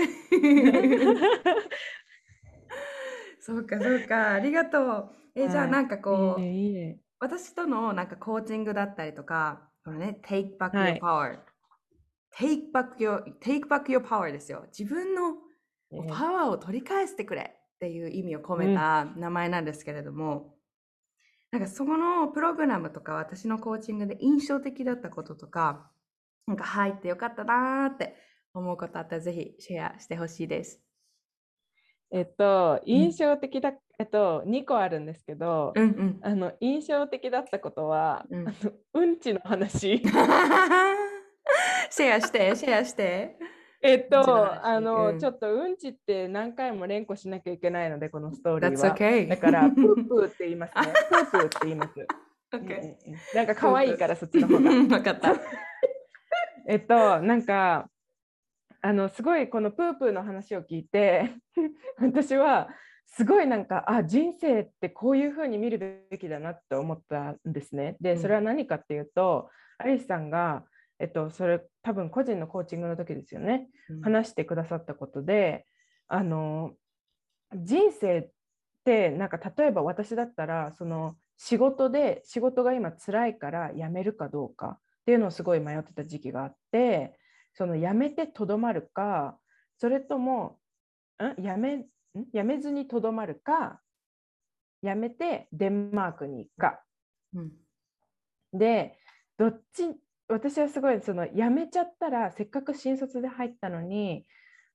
[3.39, 4.34] そうか、そうか。
[4.34, 5.16] ありがとう。
[5.36, 11.40] え、じゃあはいなんかこう、いいねいいね私とのなんかコーチングだったりとか、このね、take back は your い power。
[12.36, 14.66] take back your, take back your power ですよ。
[14.78, 15.36] 自分の
[15.92, 20.56] えーパワーを取り返してくれっていう意味を込めた名前なんですけれども、
[21.52, 25.92] なんかそこのプログラムとか私のコーチングで印象的だったこととか、
[26.48, 28.16] なんか入ってよかったなーって
[28.54, 30.83] 思うことあったらぜひシェアしてほしいです。
[32.14, 36.20] えっと、印象的だ、えっと、2個あるんですけど、うんうん。
[36.22, 39.97] あの印象的だったことは、うんあのうんちの話。
[41.89, 43.36] シェアして、シェアして。
[43.82, 48.95] えっと、話あの、うんちょっとうんちって何回も連呼しなきゃいけないので、このストーリーは。
[48.95, 49.28] okay.
[49.28, 50.93] だから、プープーって言いますね。
[51.09, 51.99] プープーって言います。
[51.99, 52.07] う ん
[52.53, 52.59] Okay.
[52.61, 52.97] うんうん
[53.34, 54.97] なんか可愛いから、そっちの方が。
[54.97, 55.34] わかった。
[56.68, 57.89] えっと、なんか、
[58.86, 61.32] あの、すごいこのプープーの話を聞いて、
[62.00, 62.68] 私は、
[63.06, 67.96] すごいなんか、あ、人生ってこういうふうに見るべきだなって思ったんですね。
[68.02, 70.66] で、うんそれは何かっていうと、アリスさんが、
[71.00, 73.70] えっと、それ多分個人のコーチングの時ですよね。
[74.02, 75.66] 話してくださったことで、
[76.10, 76.74] あの、
[77.56, 78.30] 人生っ
[78.84, 87.18] て、なんか例えば私だったら、その仕事で、仕事が今辛いから辞めるかどうかっていうのをすごい迷ってた時期があって、
[87.54, 89.38] その辞めてとどまるか、
[89.78, 90.60] それとも、
[91.22, 91.86] ん辞めん
[92.34, 93.82] 辞めずにとどまるか、
[94.84, 96.84] 辞めてデンマークに行くか。
[97.34, 97.51] うん
[98.54, 98.95] で、
[99.38, 99.95] どっち、
[100.28, 104.28] 私はすごいその辞めちゃったら、せっかく新卒で入ったのに、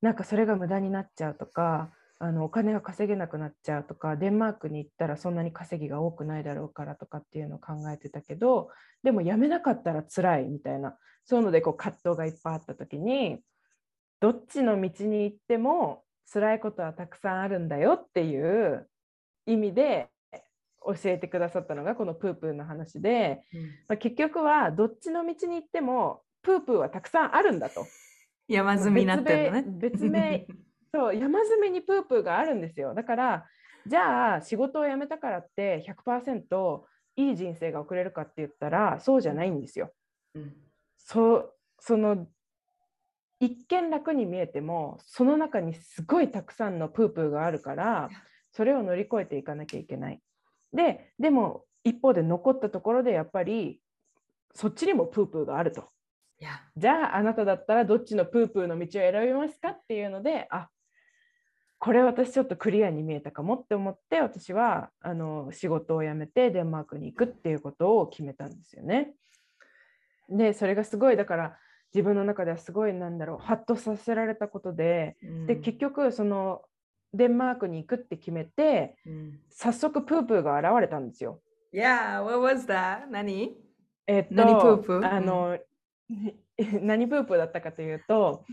[0.03, 8.71] なんかそれが無駄になっちゃうとか、あのお金が稼げなくなっちゃうとか、デンマークに行ったらそんなに稼ぎが多くないだろうからとかっていうのを考えてたけど、
[9.05, 13.41] でも辞めなかったら辛いみたいな、そういうのでこう葛藤がいっぱいあった時に、
[14.21, 16.03] どっちの道に行っても
[16.33, 18.89] 辛いことはたくさんあるんだよっていう
[19.47, 20.09] 意味で
[20.85, 23.43] 教えてくださったのがこのプープーの話で、
[23.89, 27.87] まあ、結局はどっちの道に行ってもプープーはたくさんあるんだと。
[28.49, 29.65] 山積みになってるのね。
[29.69, 30.47] 別名
[30.93, 32.95] そう山積みにプープーがあるんですよ。
[32.95, 33.47] だから
[33.87, 36.83] じゃあ仕事を辞めたからって100%
[37.17, 39.93] いい人生が送れるかって言ったらそうじゃないんですよ。
[40.35, 40.55] うん
[40.99, 42.27] そうその
[43.41, 48.11] 一見楽に見えてもその中にすごいたくさんのプープーがあるから
[48.53, 50.21] それを乗り越えていかなきゃいけない。
[50.73, 53.81] ででも一方で残ったところでやっぱり
[54.55, 55.89] そっちにもプープーがあると。
[56.77, 60.69] じゃああなただったらどっちのプープーの道を選びますかっていうのであ
[61.81, 69.15] これ私ちょっとクリアに見えたかもって思って私はあの仕事を辞めてデンマークに行くっていうことを決めたんですよね。
[70.29, 71.57] でそれがすごいだから
[71.95, 75.17] 自分の中ではすごいなんだろうハッとさせられたことで
[75.47, 76.63] で結局その
[77.15, 81.41] デンマークに行くって決めてうん早速プープーが現れたんですよ。
[81.73, 83.07] Yeah, what was that?
[83.11, 83.57] 何？
[84.07, 84.43] えっと、
[85.05, 85.59] あの、
[86.83, 88.45] 何プープーだったかというと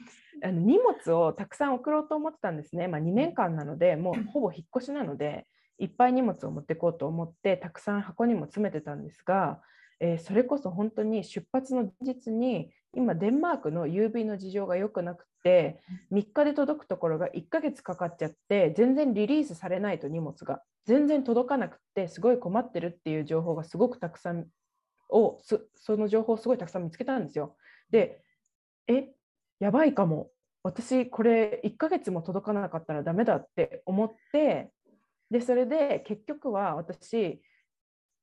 [0.43, 5.47] あの荷物をたくさん送ろうと思ってたんですね、まあ、2年間なのでもうほぼ引っ越しなので
[5.77, 9.61] いっぱい荷物を持っていこうと思ってたくさん箱にも詰めてたんですが、
[9.99, 15.81] えーそれこそ本当に出発の前日に今デンマークの郵便の事情が良くなくて
[16.11, 24.47] 3日で届くところが1ヶ月かかっちゃって全然リリースされないと荷物が全然届かなくてすごい困ってるっていう情報がすごくたくさん
[25.09, 27.55] をそその情報をすごいたくさん見つけたんですよ。
[27.89, 28.21] で
[28.87, 29.09] え
[29.59, 30.29] やばいかも。
[30.63, 34.71] 私これ1ヶ月も届かなかったらダメだって思って
[35.29, 37.39] でそれで結局は私、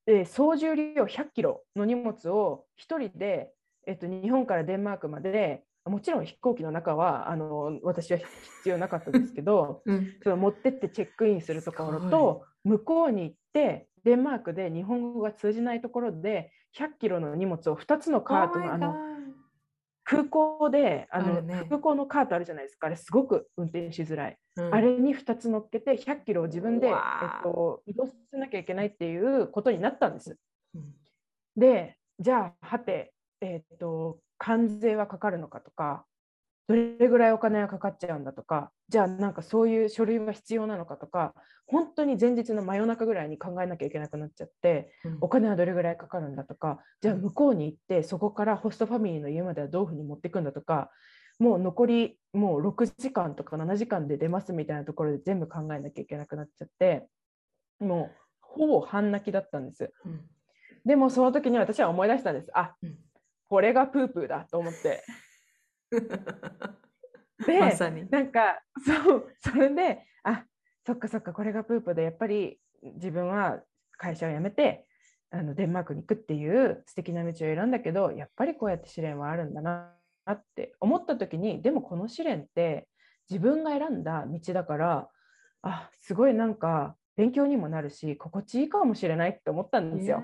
[0.08, 3.52] えー総重量100キロの荷物を1人で、
[3.86, 18.94] えっと、日本からデンマークまでもちろん飛行機の中はあの私は必要なかったですけど うん、その持ってってチェックインするところと向こうに行ってデンマークで日本語が通じないところで100キロの荷物を2つのカート Oh あの
[20.04, 21.64] 空港であのね。
[21.68, 22.88] 空港のカートあるじゃないですか。
[22.88, 24.74] あれすごく運転しづらい、うん。
[24.74, 26.94] あれに2つ乗っけて100キロを自分で、えっ
[27.42, 30.36] と、移動しなきゃいけないっていうことになったんです。
[30.74, 30.94] うん。
[31.56, 36.04] でじゃあはて、えっと関税はかかるのかとか
[36.68, 41.34] どれぐらいお金がかかっちゃうんだとかじゃあなんかそういう書類は必要なのかとか
[41.66, 50.90] 本当に前日の真夜中ぐらいに考えなきゃいけなくなっちゃってうんお金はどれぐらいかかるんだとかじゃあ向こうに行ってそこからホストファミリーの家まではどういうふうに持っていくんだとか
[51.38, 57.08] もう残りもう6時間とか7時間で出ますみたいなところで全部考えなきゃいけなくなっちゃって
[57.80, 59.92] もうほぼ半泣きだったんです。
[60.04, 60.20] うん
[60.84, 62.50] でもその時に私は思い出したんです。
[62.54, 62.98] あうん
[63.48, 65.04] これがプープーだと思って。
[67.46, 68.18] で、ま。
[68.18, 70.44] なんかそうそれであ
[70.86, 73.62] そっかそっかこれがプープーでやっぱり自分は
[73.98, 74.86] 会社を辞めて
[75.30, 79.92] あのデンマークに行くっていう素敵な道を選んだけどやっぱりこうやって試練はあるんだな
[80.30, 82.88] って思った時にでもこの試練って
[83.30, 85.08] 自分が選んだ道だから
[85.62, 90.22] あすごいなんか勉強にもなるし心地いいかもしれないって思ったんですよ。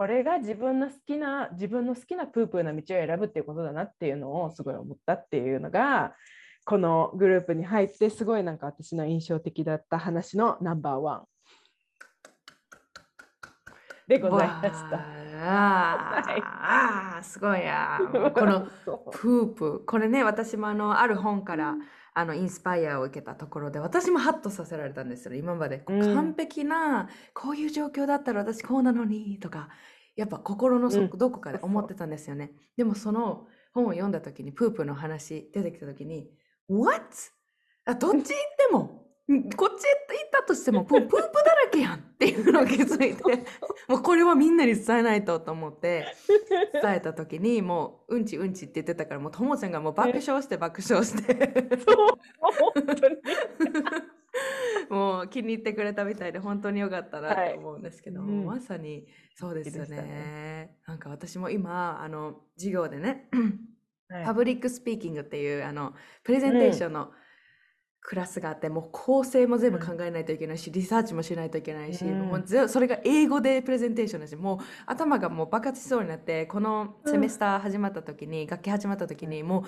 [0.00, 6.14] うんこれが自分の好きな自分の好きなプープーな道を選ぶっていうことだなっていうのをすごい思ったっていうのが
[6.64, 11.24] このグループに入ってすごいなんか私の印象的だった話のナンバーワン
[14.08, 15.04] でございました。
[15.42, 16.42] あー。
[16.44, 17.60] あーすごい。
[17.60, 17.98] や。
[18.34, 18.68] この
[19.12, 21.76] プープこれね私もあのある本から
[22.14, 26.14] あのインスパイアを受けたところで私もハッとさせられたんですよ今まで、こううん。
[26.14, 29.68] 完璧なこういう状況だったら私こうなのにとか
[30.16, 30.92] やっぱ心のうん。
[30.92, 36.28] 底どこかで思ってたんですよね、でもその本を読んだ時にプープの話出てきた時に
[36.68, 37.04] What?
[37.86, 38.34] あどっち行って
[38.72, 38.99] もん
[39.56, 43.22] こっち行ったとしてもプープープだらけやんっていうのを気づいて
[43.86, 46.06] もうこれはみんなに伝えないとと思って
[46.72, 51.78] 伝えた時にもううんちうんちって言ってたからもうともちゃんがもう爆笑して爆笑して。
[51.78, 51.96] そう
[52.40, 53.16] 本当に。
[54.88, 57.54] もう気に入ってくれたみたいで本当に良かったなはい。
[57.54, 58.44] と思うんですけど、うん。
[58.44, 59.96] まさにそうですよね。
[59.96, 60.76] ね。
[60.86, 63.28] なんか私も今あの授業でね
[64.08, 64.24] はい。
[64.24, 67.12] public speaking っていうあのプレゼンテーションの
[68.02, 72.20] クラスがあって、もう構成も全部考えないといけないし、リサーチもしないといけないし、うん。
[72.20, 79.64] もうぜそれが英語でプレゼンテーションだしもう頭がもう爆発しそうになってこのセメスター始まった時に、学期始まった時にも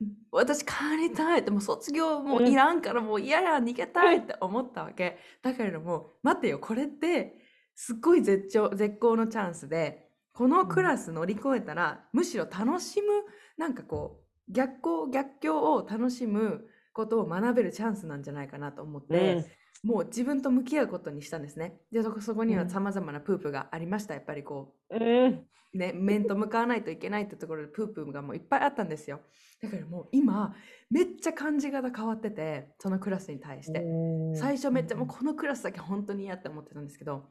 [0.00, 0.74] う私帰
[1.08, 5.18] りたいってもう卒業もういらんからもう嫌や逃げたいって思ったわけ。
[5.42, 7.36] だけれども待てよこれって
[7.74, 13.08] すっごい絶頂絶好のチャンスでこのクラス乗り越えたら、むしろ楽しむ
[13.56, 16.64] なんかこう逆光逆境を楽しむ
[16.98, 19.44] ことを学べるチャンスなんじゃないかなと思って、
[19.84, 21.78] もう自分と向き合うことにしたんですね。
[21.92, 22.70] でそこそこにはうん。
[22.70, 24.98] さまざまなプープがありましたやっぱりこう。
[24.98, 25.46] んうん。
[25.74, 29.20] うね面と向かわないといけないってところでプープがもういっぱいあったんですよ。
[29.62, 30.56] だからもう今
[30.90, 33.80] めっちゃ感じ方変わっててそのクラスに対して。
[33.80, 34.36] うん。
[34.36, 37.30] 最初めっちゃもうこのクラスだけ本当に嫌って思ってたんですけど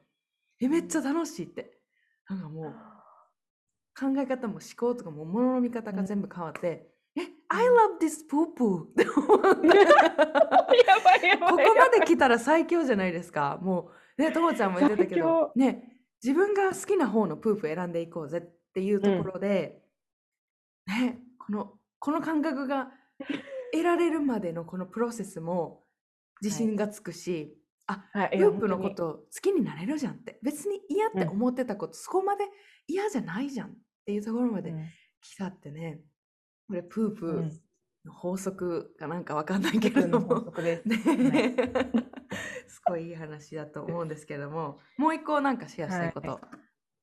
[0.61, 1.77] えめっちゃ楽しいって。
[2.29, 2.73] なんかもう
[3.99, 6.96] 考え方も思考とかも物の見方が全部変わって、え
[7.49, 9.85] I love this poo poo って思ってや
[11.03, 11.49] ばいやばい。
[11.51, 13.59] ここまで来たら最強じゃないですか。
[13.61, 15.51] もうねともちゃんも言ってたけ最ど強。
[15.55, 15.83] ね
[16.23, 18.41] 自分が好きな方のプープ選んでいこうぜっ
[18.73, 19.79] ていうところで、
[20.87, 22.89] ねこのこの感覚が
[23.71, 25.83] 得られるまでのこのプロセスも
[26.41, 28.29] 自信がつくし、はい。
[28.31, 32.45] プいやープのこ本と好きになれるじゃんって別に嫌ってうん思ってたこと、そこまで
[32.87, 33.71] 嫌じゃないじゃんっ
[34.05, 34.73] ていうところまで
[35.21, 36.01] 来たってね
[36.67, 37.61] これプープうん。
[38.05, 40.27] の法則かなんかわかんないけれども。
[40.27, 40.87] 法則です。
[40.87, 41.55] ね。
[41.73, 41.85] は
[42.67, 44.79] すごいいい話だと思うんですけども。
[44.97, 46.39] もう一個なんかシェアしたいこと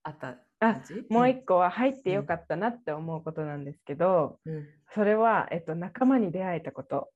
[0.03, 7.11] あった感じ、もう一個は入ってよかったなって思うことなんですけど、うん、うんそれは、えっと、仲間に出会えたこと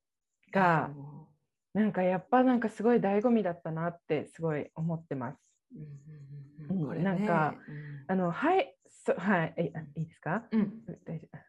[0.53, 1.29] が、も
[1.75, 5.39] なんかやっぱなんかすごい醍醐味だったなってすごい思ってます。
[5.75, 8.05] ううんうんうん。
[8.09, 10.45] あのはいそはいいいですか？
[10.51, 10.83] うん。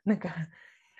[0.05, 0.29] なんか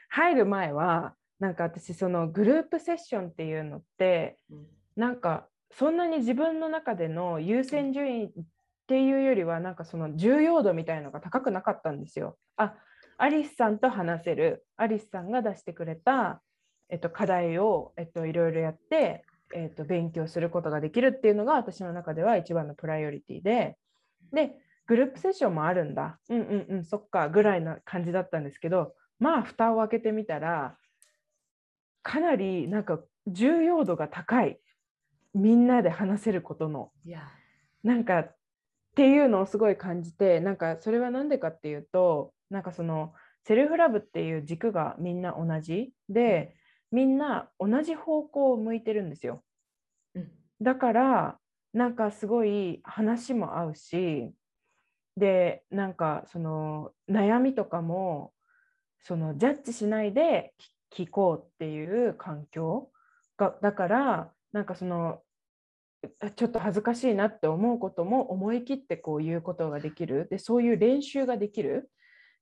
[0.10, 4.68] 入る前はなんか私そのグループセッションっていうのってうん。
[4.96, 8.30] なんかそんなに自分の中での優先順位っ
[8.90, 12.40] っていうよりはなんかその重要度みたいのが高くなかったんですよ。
[12.58, 12.74] あ
[13.20, 14.66] アリスさんと話せる。
[14.78, 16.42] アリスさんが出してくれた、
[16.90, 23.78] えっと、課題を、えっと、いろいろやって、えっと、勉強することができるっていうのが私の中では一番のプライオリティで。
[24.34, 24.56] で
[24.88, 26.18] グループセッションもあるんだ。
[26.30, 30.78] うんうんうんそっかぐらいな感じだったんですけどまあ蓋を開けてみたら
[32.04, 34.60] かなりなんか重要度が高い
[35.34, 36.92] みんなで話せることの。
[37.84, 38.36] なんかっ
[38.96, 43.14] ていうのをすごい感じてなんかそれは何でかっていうとなんかその
[43.46, 46.56] セルフラブっていう軸がみんな同じで
[46.92, 49.44] みんな同じ方向を向いてるんですよ。
[50.16, 51.40] うん、だから
[51.74, 54.34] なんかすごい話も合うし
[55.16, 58.34] でなんかその悩みとかも
[59.02, 60.54] そのジャッジしないで
[60.94, 62.90] 聞こうっていう環境
[63.38, 65.22] がだからなんかその
[66.36, 70.28] ちょっと恥ずかしいなって思うことも思い切ってこう言うことができる。
[70.30, 71.92] でそういう練習ができる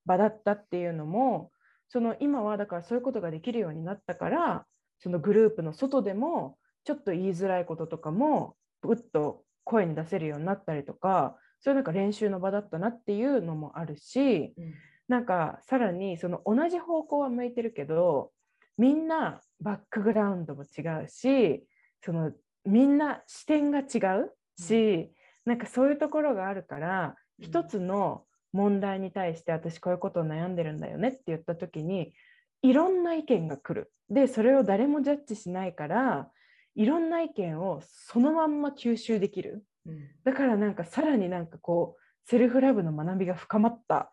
[0.05, 1.51] 場だったっていうのも
[1.89, 4.65] その今はだからそういうことができるようになったから
[4.99, 14.73] そのグループの外でもちょっと言いづらいこととかもぐっと声に出せるようになったりとかそういうなんか練習の場だったなっていうのもあるし、うん、
[15.07, 18.31] なんかさらにその同じ方向は向いてるけど
[18.77, 21.63] みんなバックグラウンドも違うし
[22.03, 22.31] その
[22.65, 25.09] みんな視点が違うし、うん、
[25.45, 32.13] なんかそういうところがあるから、うん、一つの問題に対して私こういうことを悩んでるんだよねって言った時に
[32.61, 33.91] いろんな意見が来る。
[34.09, 36.29] でそれを誰もジャッジしないから
[36.75, 39.63] いろんな意見をそのまんま吸収できる。
[39.85, 44.11] うん、だからなんかさらになんかこうセルフラブの学びが深まった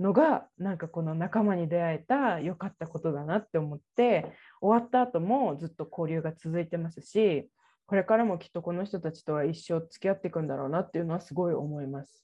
[0.00, 7.48] のがなんかこの仲間に出会えた良かったことだなって思って終わった後もずっと交流が続いてますし
[7.86, 12.22] これからもきっとこの人たちとは一生付き合っていくんだろうなっていうのはすごい思います。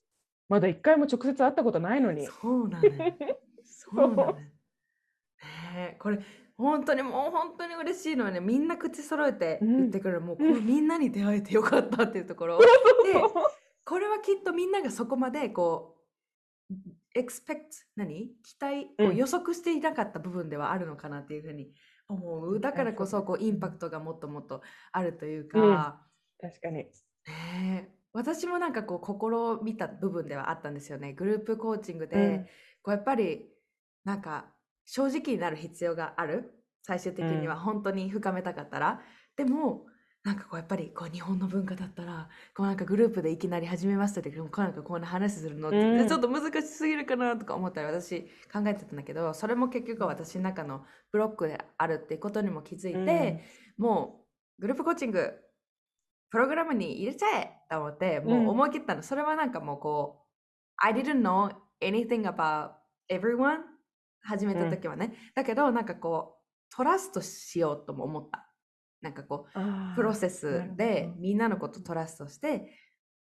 [0.48, 2.26] まだ一回も直接会ったことないのに。
[2.26, 2.32] そ
[2.64, 3.16] うなね。
[3.64, 4.52] そうなね。
[5.74, 6.18] ねこれ
[6.56, 12.66] 本当にもう本当に嬉しいのはねみんな口揃えて言ってくる、うん、もうこのみんなに出会えてよかったっていうところ、 で
[13.84, 15.96] これはきっとみんながそこまでこ
[16.70, 16.74] う
[17.14, 21.72] エクスペクト何期待を予測していなかった部分ではあるのかなっていうふうに
[22.08, 24.62] 思う、だからこそこうインパクトがもっともっと
[24.92, 26.00] あるというか、
[26.42, 26.86] うん、確かに、
[27.26, 31.12] ね、私もなんかこう試みた部分ではあったんですよね。
[31.12, 32.44] グループコーチングで、うん、
[32.82, 33.46] こうやっぱり
[34.04, 34.46] なんか
[34.84, 36.50] 正直になる必要がある。
[36.86, 39.00] 最終的には本当に深めたかったら、
[39.36, 39.86] でも
[40.24, 53.44] なんかこうやっぱりこう日本の文化だったらこうなんかグループでいきなり始めましたってこうなんかこんな話するのって、うん、ちょっと難しすぎるかなとか思ったり私考えてたんだけどそれも結局私の中のブロックであるっていうことにも気づいて、
[53.78, 54.24] うん、も
[54.58, 55.30] うグループコーチング
[56.30, 60.24] プログラムに入れちゃえと思ってもう思い切ったの、うん、それはなんかもうこう
[60.78, 62.70] I didn't know anything about
[63.10, 63.58] everyone
[64.22, 68.43] 始めた時はね、だけどなんかこうトラストしようとも思った
[69.04, 72.72] なんかこうプロセスでみんなのことトラストして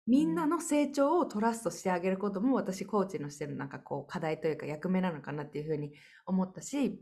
[0.06, 5.92] みんなの成長をトラストしてあげることも私コーチのしてるなんかこう課題というか役目なのかなっていうふうに
[6.24, 7.00] 思ったし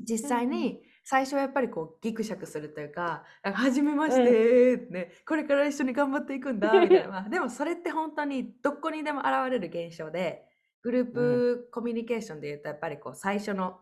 [0.00, 10.44] 実際に最初はやっぱりこうギクシャクするというか「はじめまして」ね、これから一緒に頑張っていくんだみたいな でもそれって本当にどこにでも現れる現象で
[10.82, 13.80] グループコミュニケーションでいうとやっぱりこう最初の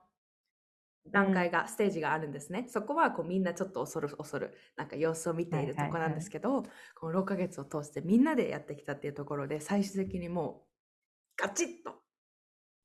[1.09, 2.67] 段階が、うん、ステージがあるんですね。
[2.69, 4.55] そこはこうみんなちょっと恐る恐る。
[4.77, 6.63] なんか様子を見ているとこなんですけど、
[6.95, 10.63] この6ヶ月を通してみんなでやってきたっていうところで最終的にも
[11.39, 11.95] うガチッと、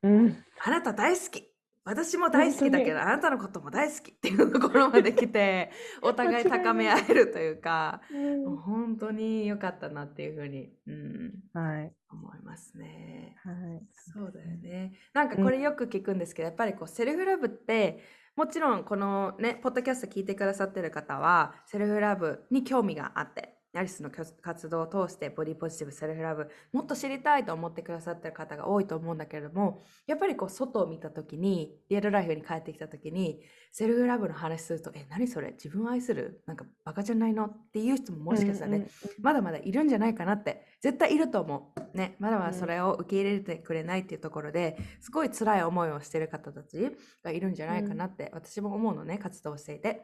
[0.04, 1.55] うん、あなた大好き
[1.86, 5.72] 私も大好きだけどあなたのことも大好きっていうところまで来て
[6.02, 13.38] お互い高め合えるというか、うん、本当に良かったなっていうふうに、うん、はい、思いますね。
[13.44, 14.94] はい、そうだよね。
[15.14, 18.00] なんかこれよく聞くんですけど、やっぱりこうセルフラブって
[18.36, 35.52] もちろんこのねポッドキャスト聞いてくださってる方はセルフラブに興味があってアリスの活動を通してボディポジティブセルフラブもっと知りたいと思ってくださってる方が多いと思うんだけれどもやっぱりこう外を見た時にリアルライフに帰ってきた時にセルフラブの話するとえ何それ？
[35.52, 36.42] 自分を愛する？
[36.46, 37.46] なんかバカじゃないの？
[37.46, 38.90] っていう人ももしかしたらね、うんうん、
[39.22, 41.98] まだまだいるんじゃないかなって絶対いると思う。
[41.98, 46.92] ねまだまだそれを受け入れてくれないっていうところですごい辛い思いをしてる方たち
[47.24, 50.02] がいるんじゃないかなって私も思うのね活動していて。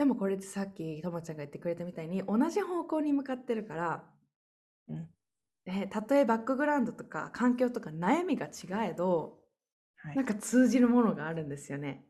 [0.00, 4.02] うんでもこれってさっきともちゃんが言ってくれたみたいに同じ方向に向かってるから、
[4.88, 5.06] うん、
[5.66, 9.40] えたとえバックグラウンドとか環境とか悩みが違えど、
[9.96, 12.02] はい、なんか通じるものがあるんですよね。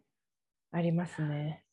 [0.70, 1.64] ありますね。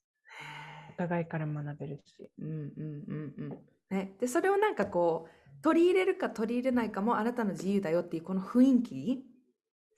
[0.95, 2.31] お互いから学べるし。
[2.39, 3.57] うんうんうんうん。
[3.95, 9.23] ね、でそれをなんかこう取り入れるか取り入れないかもあなたの自由だよっていうこの雰囲気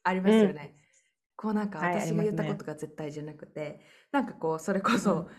[0.04, 0.76] ありますよね。
[1.38, 3.80] こうなんか私が言ったことが絶対じゃなくて、
[4.12, 5.30] なんかこうそれこうんそ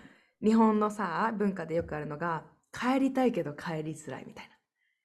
[0.42, 4.50] 日本のさ文化でよくあるのが帰りたいけど帰りづらいみたいな。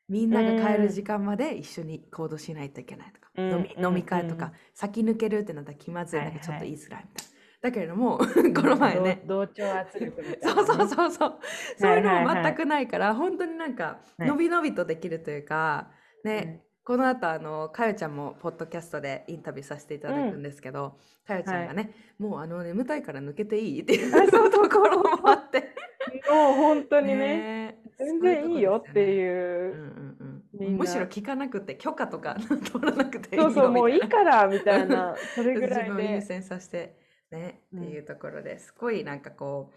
[0.07, 3.51] みんなが帰る時間まで一緒に行動しないといけないとか、うん。
[3.51, 4.37] 飲み飲み会とうん。
[4.37, 7.35] か、先抜けるってなったら気まずい、はいなんかちょっとはい言いづらいみたいな。
[7.61, 8.19] だけれども、
[8.55, 11.39] この前ね、 同同調圧力みたいなね、そうそうそうそう。
[11.79, 14.27] そういうのもはいはい全くないから、本当になんか、はい。
[14.27, 15.91] のびのびとできるというか、
[16.23, 24.69] ね、うんこの後、あの、かよちゃんもポッドキャストでインタビューさせていただくんですけど、かよちゃんがね、もうあの、眠たいから抜けていいっていうあそうそう。
[24.69, 25.73] ところもあって。
[26.29, 27.15] もう本当にね。
[27.17, 29.09] ね全然いいよってう。
[29.09, 29.79] いううん
[30.59, 30.75] うんうん。
[30.75, 32.37] ん、むしろ聞かなくて許可とか
[32.71, 35.15] 取らなくていいよそうそうもういいからみたいな。
[35.33, 35.91] それぐ自らいで。
[35.91, 36.99] 分を優先させて
[37.31, 39.75] ね、うんっていうところですごいなんかこう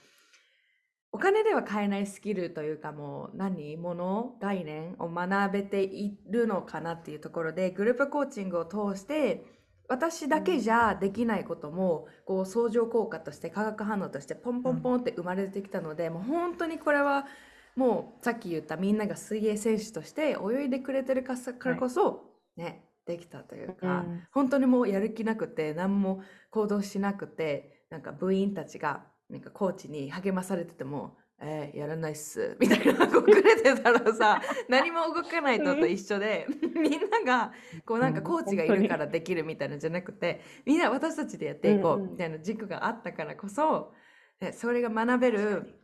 [1.11, 9.45] お金では買えないスキルというかもう何もの概念を学べているのかなっていうところでグループコーチングを通して
[9.89, 17.27] 私だけじゃできないこともこう相乗効果として化学反応としてポンポンポンって生まれてきたので、もう本当にこれは
[17.75, 21.35] もうさっき言ったみんなが水泳選手として泳いでくれてるか
[21.65, 22.25] らこそ、
[22.57, 24.23] ねできたというか、うん。
[24.33, 37.53] 本当にもうやる気なくて何も行動しなくてなんか部員たちがなんかコーチに励まされてても「えーやらないっす」みたいなこうくれてたらさ何も動かないのと一緒で みんなが
[37.85, 43.93] こうなんかうんコーチがいるからできるみたいなのじゃなくてみんな私たちでやっていこうみたいな軸があったからこそ、
[44.41, 45.75] ね、それが学べる、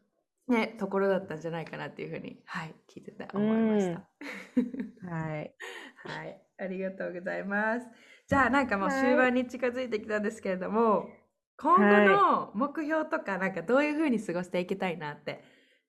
[0.48, 5.10] ね、ところだったんじゃないかなっていうふうに、はい、聞いてて思いました。
[5.14, 5.54] はい。
[6.04, 7.86] はい、ありがとうございます。
[8.26, 9.00] じゃあなんかもうはい。
[9.00, 11.08] 終盤に近づいてきたんですけれども、
[11.56, 15.44] 今後の目標とかなんかどういうふうに過ごしていきたいなって、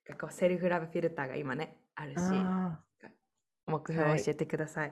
[0.07, 2.79] なんかこう self love filter が今ねあるし、あ
[3.67, 4.89] 目標を教えてください。
[4.89, 4.91] ー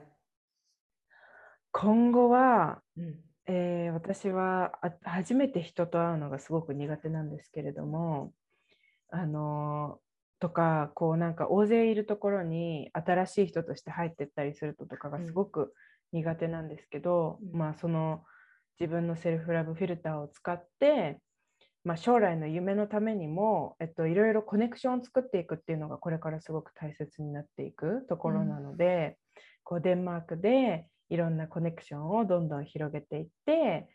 [1.72, 3.14] 今後は、うん、
[3.46, 8.32] えー私はあ初めて人と会うのがすごく苦手なんですけれども
[9.10, 10.04] あのー
[10.40, 15.26] とかこうなんか大勢いるところに新しい人として入ってったりするととかがうん。
[15.26, 15.72] すごく
[16.12, 17.58] 苦手なんですけど、うん。
[17.58, 18.24] まあその
[18.80, 21.18] 自分の self love filter を使って、
[21.84, 29.18] まあ、将来の夢のためにも、えっと、いろいろコネクションを作っていくっていうのがこれからすごく大切になっていくところなので、
[29.64, 33.88] こうデンマークでいろんなコネクションをどんどん広げていって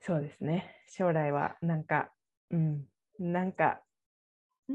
[0.00, 0.74] そうですね。
[0.88, 2.10] 将来はなんか
[2.50, 2.84] うん
[3.18, 3.80] なんか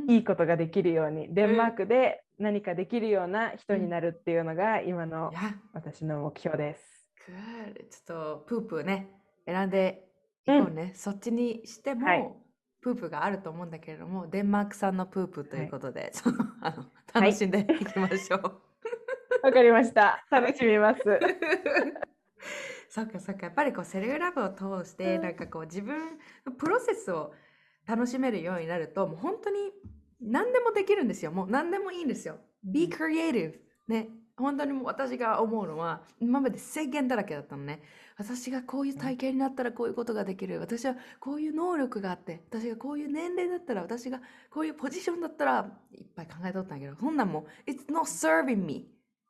[0.07, 5.31] いいことができるようにデンマークで何かできるような人になるっていうのが今の
[5.73, 7.06] 私の目標です。
[7.27, 9.09] ちょっとプープね、
[9.45, 10.07] 選んで
[10.45, 10.93] いこうね。
[10.95, 12.33] そっちにしても、はい。
[12.81, 18.61] プープがあると思うんだけれども、デンマーク産のプープということで、そのあのはい楽しんでいきましょう。
[19.43, 20.25] わかりました。
[20.29, 21.01] 楽しみます。
[22.89, 23.47] そっかそっか。
[23.47, 25.21] やっぱりこうセルフラブを通してうん。
[25.21, 27.33] なんかこう自分のプロセスを
[27.85, 29.71] 楽しめるようになるともう本当に
[30.21, 31.31] 何でもできるんですよ。
[31.31, 32.39] もう何でもいいんですよ。
[32.63, 37.81] Be creative ね本当にもう私が思うのは今まで制限だらけだったのね。
[38.17, 40.59] 私がこういう体型になったらこういうことができる。
[40.59, 44.21] 私はこういう能力があって私がこういう年齢だったら私が
[44.51, 48.87] こういうポジションだったらいっぱい考えとったんやけどそんなんもう It's not serving me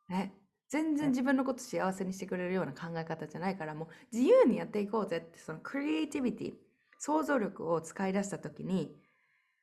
[0.10, 0.34] ね。
[0.70, 6.54] 全然自分のこと幸せにしてくれるような考え方じゃないからもう自由にやっていこうぜってそのクリエイティビティ
[7.00, 8.94] 想像力を使い出した時に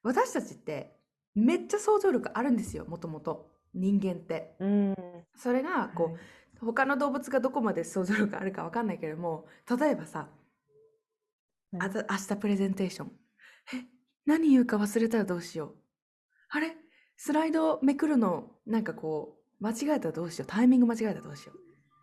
[0.03, 0.97] 私たちって
[1.35, 4.57] めっちゃ想像力あるんですよもともと人間って。
[4.61, 4.95] うん。
[5.37, 6.21] それがこう、はい。
[6.61, 9.45] 他の動物がどこまで想像力あるかわかんないけれども
[9.79, 10.31] 例えばさ
[11.79, 13.13] あた明日プレゼンテーション。
[13.75, 13.85] え
[14.25, 15.75] 何言うか忘れたらどうしよう。
[16.49, 16.77] あれ？
[17.17, 20.49] スライドめくるのなんかこう間違えたらどうしよう。
[20.49, 21.53] タイミング間違えたらどうしよ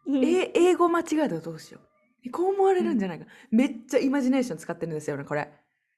[0.06, 0.18] う。
[0.18, 1.88] え英語間違えたらどうしよう。
[2.26, 5.52] えこう思われるんじゃないか、めっちゃイマジネーション使ってるんですよねこれ。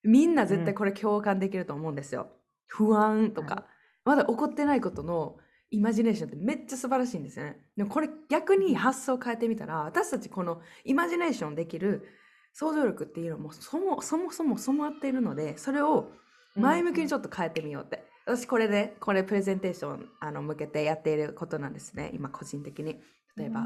[0.04, 2.28] みんな絶対これ共感できると思うんですよ、
[2.68, 3.68] 不安とか、は
[4.06, 5.38] まだ起こってないことの
[5.74, 7.58] イマジネーションってめっちゃ素晴らしいんですよね。
[7.76, 12.08] でもこれ逆に発想を変えてみたら私たちこのイマジネーションできる
[12.54, 16.12] 想像力っていうのもそもそもそも備わっているのでそれを
[16.56, 22.12] 前向きにちょっと変えてみようって、私これでこれプレゼンテーションあの向けてやっていることなんですね。
[22.14, 23.02] 今個人的に。
[23.36, 23.66] 例えば、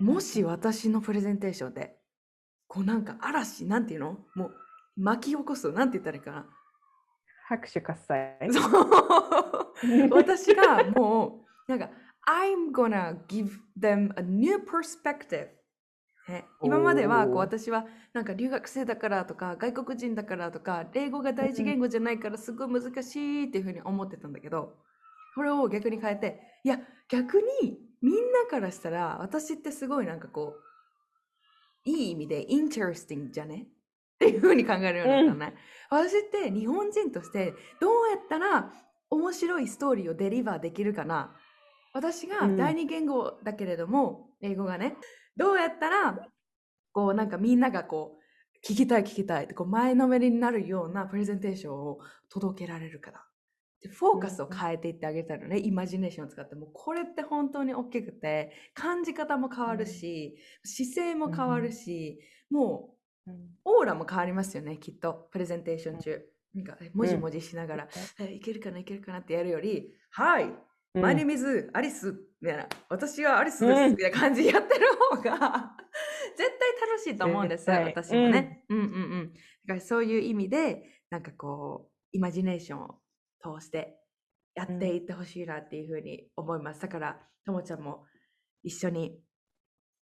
[0.00, 1.96] もし私のプレゼンテーションで
[2.66, 4.16] こうなんか嵐なんていうの？
[4.34, 4.54] もう
[4.96, 5.70] 巻き起こす？
[5.70, 6.46] なんて言ったらいいかな？
[7.46, 8.38] 拍手喝采。
[10.10, 11.90] 私がもうなんか
[12.26, 15.48] I'm gonna give them a new perspective
[16.28, 24.76] ね今まではこう私はなんか留学生だからとか外国人だからとか英語が第一言語じゃないからすごい難しいっていうふうに思ってたんだけど
[25.34, 30.56] これを逆に変えて、いや、逆にみんなからしたら、私ってすごいなんかこ
[31.86, 33.66] う、いい意味で interesting じゃね？
[34.16, 35.54] っていうふうに考えるようになったね。
[35.88, 38.72] 私って日本人としてどうやったら
[39.10, 41.36] 面白いストーリーをデリバーできるかな
[41.92, 44.96] 私がうん第二言語だけれども、英語がね、
[45.36, 46.28] どうやったら、
[46.92, 48.20] こうなんかみんながこう、
[48.66, 53.24] 聞きたい聞きたいってこう前のめりになるようなプレゼンテーションを届けられるかな。
[53.82, 56.54] でフォーカスを変えていってあげたいのね、イマジネーションを使って。
[56.54, 62.20] もうこれって本当に大きくて、感じ方も変わるし、姿勢も変わるし、
[62.50, 62.94] も
[63.26, 65.28] ううんオーラも変わりますよね、きっと。
[65.32, 66.29] プレゼンテーション中。
[66.54, 70.46] なんか、えもじもじしながら、えいけるかないけるかなってやるより、はい、う
[70.98, 75.76] んマイネミズアリスみたいな、私はアリスです、うんみたいな感じでやってる方が
[76.36, 78.64] 絶対楽しいと思うんです私もね。
[78.68, 79.32] うんうんうん。
[79.32, 83.00] だからそういう意味で、なんかこう、イマジネーションを
[83.40, 84.00] 通して
[84.54, 86.80] やっていってほしいなっていうふうに思います。
[86.80, 88.06] だから、ともちゃんも
[88.62, 89.22] 一緒に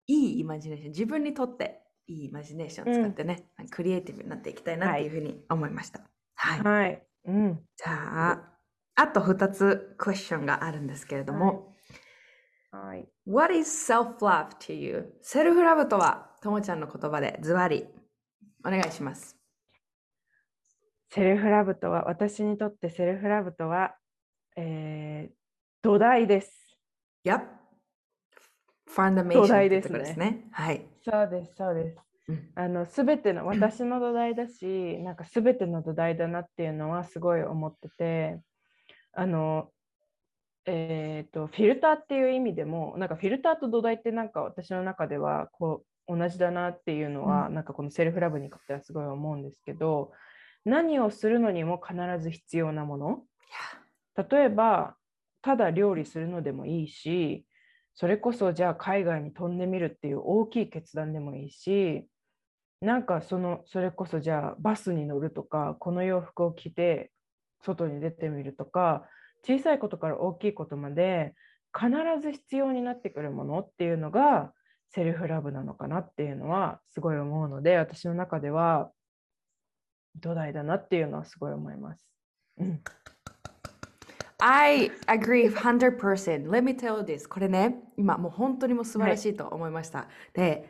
[0.06, 6.00] いいイマジネーション、自分にとっていいイマジネーションを使ってね、クリエイティブになっていきたいなっていうふうに思いました。
[6.00, 6.13] はい。
[6.34, 7.02] はい。
[7.26, 7.60] うん。
[7.76, 8.52] じゃあ、
[8.96, 11.74] あと2つクエスチョンがあるんですけれども、
[12.70, 13.08] はい。
[13.26, 15.14] What is self-love to you?
[15.22, 17.86] セルフラブとは、ともちゃんの言葉でズバリ
[18.66, 19.36] お願いします。
[21.10, 23.96] セルフラブとは、私にとってセルフラブとは、
[24.56, 25.44] えー
[25.84, 26.78] 土台です。
[27.26, 27.42] Yep.
[28.86, 30.48] ファンダメー土ションですね。
[30.50, 30.86] はい。
[31.04, 31.98] そうです、そうです。
[32.28, 32.50] うん。
[32.54, 38.40] あの、すべての、私の土台だし、なんかすべての土台だなっていうのはすごい思ってて、
[39.12, 39.70] あの、
[40.66, 50.12] えっと、フィルターっていう意味でも、なんかフィルターと土台ってなんか私の中ではこう同じだなっていうのは、うなんかこのセルフラブにとってはすごい思うんですけど、
[50.64, 53.22] 何をするのにも必ず必要なもの。
[54.16, 54.96] 例えば、
[55.42, 57.44] ただ料理するのでもいいし、
[57.94, 62.08] それこそじゃあ海外に飛んでみるっていう大きい決断でもいいし、
[62.80, 67.10] なんかそのそれこそじゃあバスに乗るとか、この洋服を着て
[67.62, 69.06] 外に出てみるとか、
[69.46, 71.34] 小さいことから大きいことまで
[71.76, 71.90] 必
[72.20, 74.52] ず必要になってくるものっていうのが
[74.90, 78.90] セルフラブなのかなっていうのはすごい思うので、私の中では
[80.20, 82.06] 土台だなっていうのはすごい思います。
[82.58, 82.80] うん、
[84.38, 86.48] I agree 100%.
[86.48, 87.28] Let me tell you this.
[87.28, 90.06] これね、今もう本当にも素晴らしいと思いました。
[90.32, 90.68] で、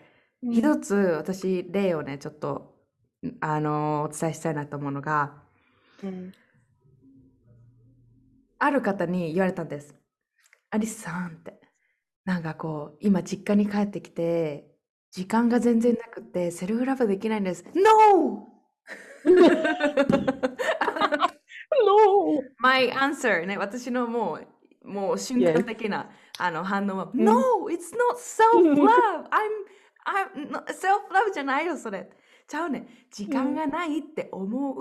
[0.51, 2.75] 一つ私例をね、ちょっと
[3.41, 5.35] あのお伝えしたいなと思うのが、
[6.03, 6.33] うん
[8.65, 9.95] ある方に言われたんです。
[10.71, 11.61] アリスさんって。
[12.25, 14.67] なんかこう、今実家に帰ってきて、
[15.11, 17.63] 時間が全然なくて、セルフラブできないんです。
[17.75, 18.49] No!
[21.85, 22.41] No!
[22.59, 24.39] My answer ね、私のも
[24.83, 26.09] う、もう瞬間的な、
[26.39, 27.69] あの反応は、うん No!
[27.69, 29.29] It's not self-love!
[29.29, 29.67] I'm,
[30.05, 32.11] I'm not, self-love じゃないよ、それ。
[32.47, 33.07] ちゃうね。
[33.11, 34.77] 時間がないって思う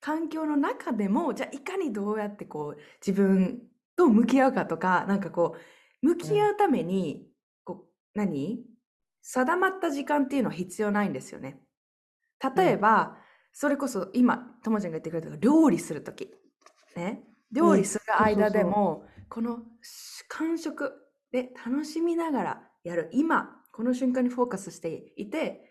[0.00, 3.62] 環境の中でも、じゃあいかにどうやってこう、自分
[3.96, 5.56] と向き合うかとか、なんかこ
[6.02, 7.26] う、向き合うために、
[7.64, 8.64] こう、何？
[9.22, 11.58] 定まった時間っていうのは必要ないんですよね。
[12.56, 13.16] 例えば、
[13.52, 16.34] それこそ今、ともちゃんが言ってくれた料理するとき。
[16.96, 17.24] ね。
[17.50, 19.62] 料理する間でも、この
[20.28, 20.92] 感触
[21.30, 23.08] で楽しみながらやる。
[23.12, 25.68] 今、この瞬間にフォーカスしていて、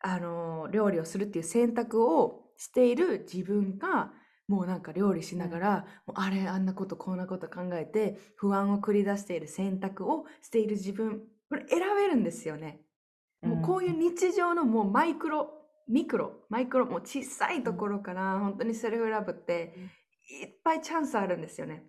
[0.00, 4.10] あの料理をするっていう選択をしている自分が、
[4.48, 12.80] もうなんか料理しながら、もうあれ、あんなこと、こんなこと考えて、不安を繰り出している選択をしている自分、これ選べるんですよね。
[13.42, 15.50] もうこういう日常のもうマイクロ、
[15.88, 19.74] ミクロ、マイクロ、もう小さいところから、本当にセルフラブって
[20.42, 21.84] いっぱいチャンスあるんですよね。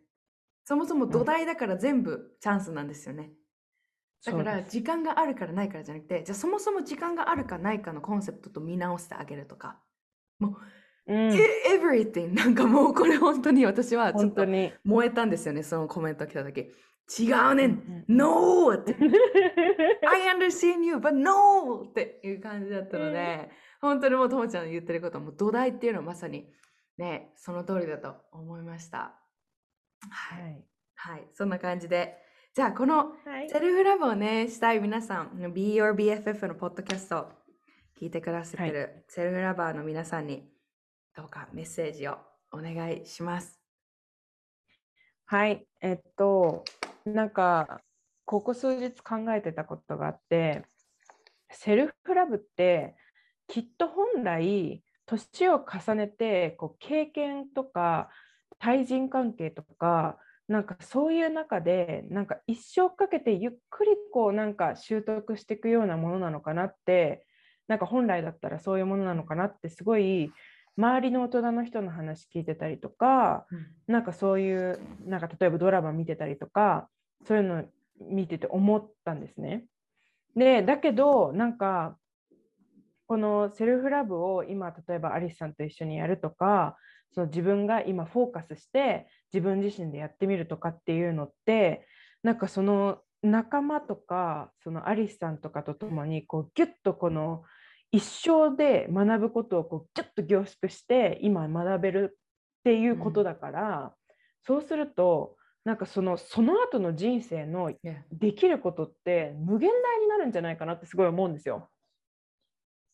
[0.66, 3.32] そもそも土台だから全部チャンスなんですよね。
[4.26, 9.80] だから時間があるからないからじゃなくて、じゃあそもそも時間があるかないかのコンセプトと見直してあげるとか。
[11.06, 11.40] うん、e-
[11.70, 12.34] everything!
[12.34, 14.74] なんかもうこれ本当に私はちょっと本当に。
[14.86, 16.72] 燃えたんですよね、そのコメント来た時。
[17.20, 18.74] 違うねん、うん No!
[18.74, 18.96] って。
[20.08, 21.84] I understand you, but no!
[21.90, 23.50] っていう感じだったので、
[23.82, 26.48] 本当にもうともちゃんの言ってることはもう土台っていうのはまさに
[26.98, 28.98] ね、その通りだと思いました。
[28.98, 29.16] は。
[30.10, 30.66] はいい。
[30.96, 32.23] はい、そんな感じで。
[32.56, 33.50] じゃあ、このはい。
[33.50, 37.28] セルフラブをね、したい皆さん、Be Your BFF のポッドキャスト
[38.00, 40.44] 聞いてくださってるセルフラバーの皆さんに、
[41.16, 42.20] どうかメッセージを
[42.52, 43.60] お願いします。
[45.26, 46.64] はい、えっと、
[47.06, 47.82] なんか、
[48.24, 50.64] ここ数日考えてたことがあって、
[51.50, 52.96] セルフラブって、
[53.48, 58.12] きっと本来、年を重ねて、こう経験とか、
[58.60, 67.26] 対人関係とか、なんかそういう中でなんか一生かけてゆっくりこうなんか習得していくようなものなのかなって
[67.68, 70.32] なんか本来だったらそういうものなのかなってすごい
[70.78, 73.46] 周りの大人の人の話聞いてたりとか、
[73.88, 76.90] なんかそういうなんか例えばドラマ見てたりとか
[77.28, 77.64] そういうの
[78.02, 79.66] 見てて思ったんですね。
[80.36, 81.96] でだけどなんか
[83.06, 86.76] このセルフラブを今例えばアリスさんと一緒にやるとか
[87.14, 91.88] その自分が今フォーカスして自分自身でやってみるとかっていうのって
[92.24, 97.44] なんかその仲間とかそのアリスさんとかとともにこうギュッとこの
[97.92, 103.92] 一生で学ぶことをこうギュッと凝縮して今学べるっていうことだから、うん、
[104.46, 107.72] そうするとなんかそのその後の人生の
[108.12, 111.70] できることって無限大になるんじゃないかなってすごい思うんですよ。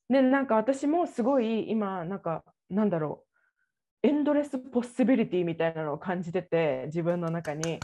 [0.09, 3.28] でなんか私もすごい今なんかなんだろう
[4.01, 7.79] エンドレスポッシビリティみたいなのを感じてて自分の中に。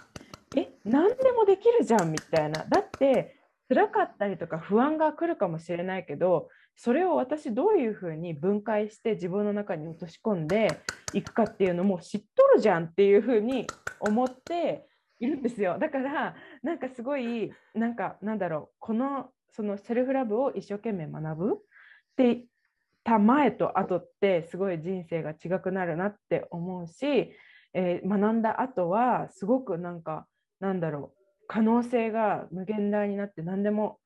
[0.55, 2.63] え何でもできるじゃんみたいな。
[2.69, 3.35] だって
[3.67, 10.67] 辛かったりとか不安が来るかもしれないけどそれを私どういうふうに分解して自分の中に落とし込んで
[11.13, 13.67] いくかっていうのも知っとるじゃんっていうふうに
[13.99, 14.87] 思って
[15.19, 15.77] いるんですよ。
[15.79, 18.75] だからなんかすごいなんかなんだろう。
[18.79, 21.55] このそのセルフラブを一生懸命学ぶっ
[22.15, 22.45] て
[23.05, 27.31] た前と後ってすごい人生が違くなるなって思うし、
[27.73, 30.25] えー、学んだ後はすごくなんか
[30.59, 33.99] なんだろう可能性が無限大になって何でも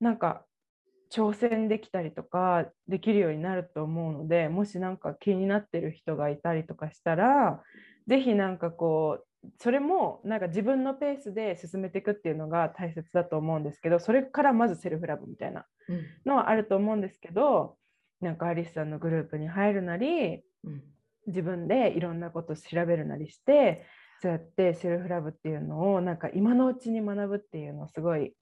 [0.00, 0.44] なんか
[1.14, 7.62] 挑戦できたりとかできるようになると思うのでもし何か気になってる人がいたりとかしたら
[8.08, 9.26] 是非何かこう
[9.58, 15.66] それもなんか自分のペースで進めていくっていうのが大切だと思うんですけどそれからまずセルフラブみたいな
[16.24, 17.70] のはあると思うんですけど、うん、
[18.22, 20.82] なんかアリスさんのグループに入るなり、うん、
[21.26, 23.84] 自分でいろんなことを調べるなりして
[24.22, 28.32] そうやってセルフラブっていうのをなんか今のうちに学ぶっていうのをすごい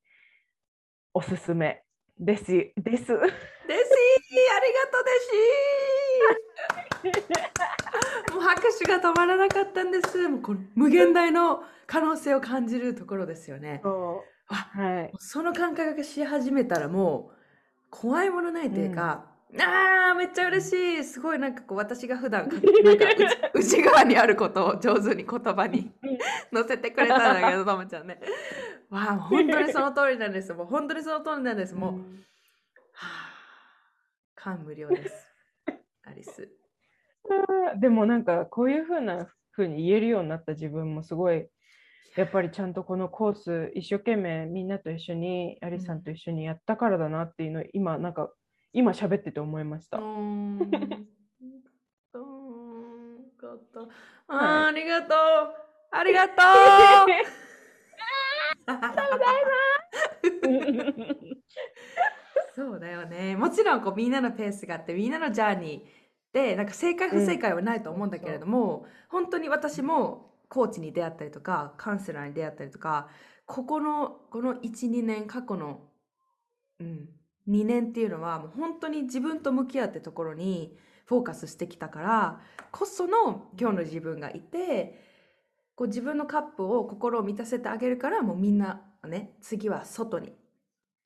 [1.14, 1.82] おすすめ
[2.18, 2.76] ですです。
[2.76, 5.10] ですありがとうで
[7.08, 10.28] す もう拍手が止まらなかったんです。
[10.28, 13.80] もうこの無限大の可能性を感じるところですよね。
[14.46, 17.36] はい、その感覚がし始めたらもう
[17.88, 21.04] 怖いものないというか、ああめっちゃ嬉しい。
[21.04, 23.04] すごいなんかこう私が普段なんか
[23.54, 25.92] 内側にあることを上手に言葉に
[26.52, 28.20] 載せてくれたんだけどともちゃんね。
[28.90, 30.52] わあ本当にその通りなんです。
[30.54, 31.74] もう本当にその通りなんです。
[31.74, 33.30] もう、はあ
[34.36, 35.28] 感無量です。
[36.04, 36.48] アリス。
[37.78, 41.46] でもなんかこういうふうなふうに言えるようになった自分もすごい
[42.16, 48.30] やっぱりちゃんとこのコース一生懸命みんなと一緒にアリスさんと一緒にやったからだなっていうのを今なんか
[48.72, 49.98] 今喋ってて思いました。
[49.98, 50.60] うん。
[54.28, 55.18] あありがとう。
[55.90, 56.36] ありがとう。
[56.38, 57.12] あり
[58.66, 59.44] がとうござい
[60.84, 61.40] ます。
[62.54, 63.36] そうだよね。
[63.36, 73.08] もちろんこうみんなのペースがあってみんなのジャーニーでなんか正解不正解はないと思うんだけれども、うん、本当に私もコーチに出会ったりとかカウンセラーに出会ったりとか
[73.46, 75.80] ここのこの12年過去の、
[76.80, 77.08] うん、
[77.48, 80.76] 2年っていうのはもう本当に自分と向き合ってところに
[81.06, 82.40] フォーカスしてきたから
[82.70, 85.02] こその今日の自分がいて
[85.74, 90.32] こう自分のカップを心を満たせてあげるからもうみんなね次は外に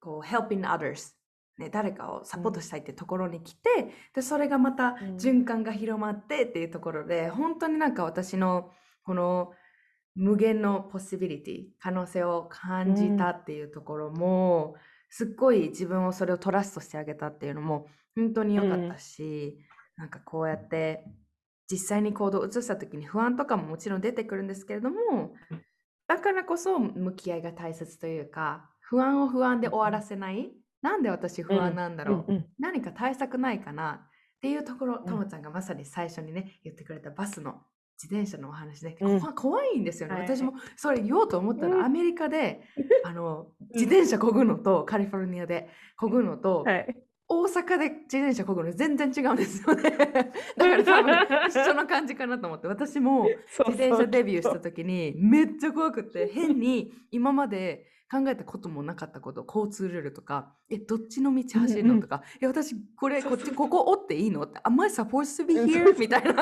[0.00, 1.14] こう helping others
[1.56, 8.72] ね、誰かをサポートしたいってところに来て、うん、でそれがまた循環が広まってっていうところで、うん、本当になんか私の
[9.04, 9.52] この
[10.16, 14.74] 無限のポッシビリティ可能性を感じたっていうところも、
[15.16, 17.86] すっごい自分をそれをトラストしてあげたっていうのも
[18.16, 19.60] 本当に良かったし、
[19.96, 21.04] うん、なんかこうやって
[21.70, 24.96] 実際に行動を移した時に不安とかももちろん出てくるんですけれども
[26.08, 30.50] だからこそ向き合いが大切というか不安を不安で終わらせない、
[30.82, 34.08] なんで私不安なんだろう、うん、何か対策ないかなっ
[34.42, 37.62] ていうところともちゃんがまさに最初にね言ってくれたバスの
[38.02, 42.62] 自転車のお話で、うん、怖いんですよね、はい、私もそれ言おうと思ったら、アメリカで
[43.04, 46.96] あの自転車こぐのと、カリフォルニアでこぐのと、はい、
[47.28, 49.82] 大阪で自転車こぐの全然違うんですよね。
[50.56, 51.14] だから多分
[51.48, 52.68] 一緒の感じかなと思って。
[52.68, 53.24] 私も
[53.66, 62.00] 自転車デビューした時にめっちゃ怖くて変に今まで考えたこともなかったこと交通ルールとかえどっちの道走るの？
[62.00, 64.42] とか、え私これこっちここ折っていいの？
[64.44, 65.98] って Am I supposed to be here?
[65.98, 66.30] みたいな。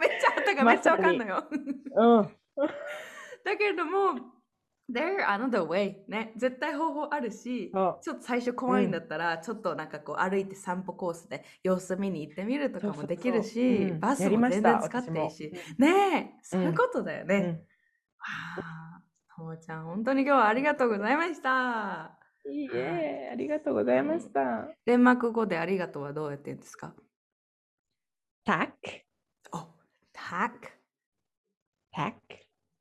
[0.00, 1.46] めっちゃあったがめっちゃわかんのよ、
[1.94, 2.28] うん、
[3.44, 4.14] だけれども
[4.90, 6.32] There another way ね。
[6.36, 14.00] 絶対方法あるしちょっと最初怖いんだったら、ちょっとなんかこう歩いて散歩コースで様子見に行ってみるとかもできるしそうん。
[14.00, 15.52] バスも全然使っていいし。
[15.76, 16.40] 私ねえ。
[16.42, 17.62] そういうことだよね、
[18.20, 19.02] あ
[19.36, 22.18] ともちゃん本当に今日はありがとうございました。
[22.50, 24.68] いいえ、ありがとうございました。
[24.86, 26.94] デンマーク語でありがとうはどうやって言うんですか？
[28.44, 28.72] タック、
[29.52, 29.58] お
[30.12, 30.68] タック。
[31.92, 32.18] タック。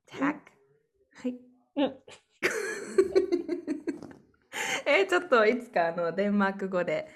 [0.08, 0.40] タック。
[1.16, 1.36] はい。
[1.76, 2.04] うん。
[4.86, 7.08] えーちょっといつかあのデンマーク語で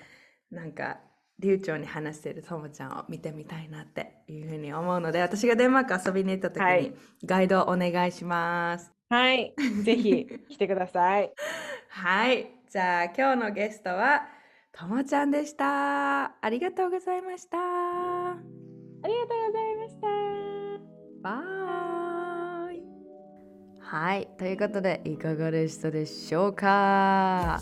[0.52, 1.00] なんか
[1.44, 6.94] 流暢に話してるともちゃんを見てみたいなっていうふうに思うので私がデンマーク遊びに行った時にはい
[7.26, 8.92] ガイドお願いします。
[9.10, 9.54] はい、
[9.84, 11.32] ぜひ来てください。
[11.90, 14.28] はい、じゃあ今日のゲストは
[14.72, 16.24] ともちゃんでした。
[16.42, 17.58] ありがとうございました。
[17.60, 18.38] あ
[19.06, 20.08] りがとうございました。
[21.22, 22.84] バイ。
[23.80, 27.60] はい、ということでいかがでしたでしょうか？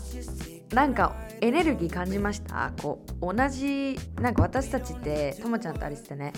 [0.74, 2.72] なんかエネルギー感じました？
[2.80, 6.32] こう同じなんか私たちってともちゃんとアリスってね。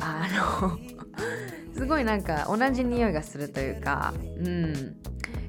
[0.00, 0.26] あ
[0.62, 0.78] の
[1.74, 4.96] すごいなんか同じ匂いがするというかうん。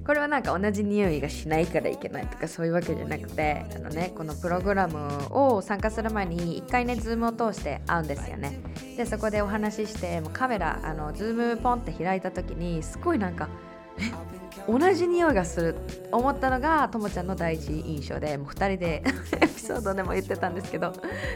[0.05, 4.97] これはなんか同じ匂いがしないからいけないとかそういうわけじゃなくてあのねこのプログラム
[5.29, 8.59] を参加する前に一回ね Zoom を通して会うんですよね。
[8.97, 13.49] でそこでお話ししてもうカメラあのズームポンって開いた時にすごいなんか
[13.99, 14.38] え？
[14.69, 15.75] 同じ匂いがする。
[16.11, 19.03] 思ったのがともちゃんの第一印象でもう2人で
[19.41, 20.91] エピソードでも言ってたんですけど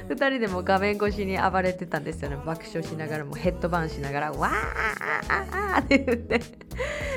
[0.10, 2.38] 2人でも画面越しに暴れてたんですよね。
[2.38, 6.42] 爆笑しながらもヘッドバンしながらわーって言って。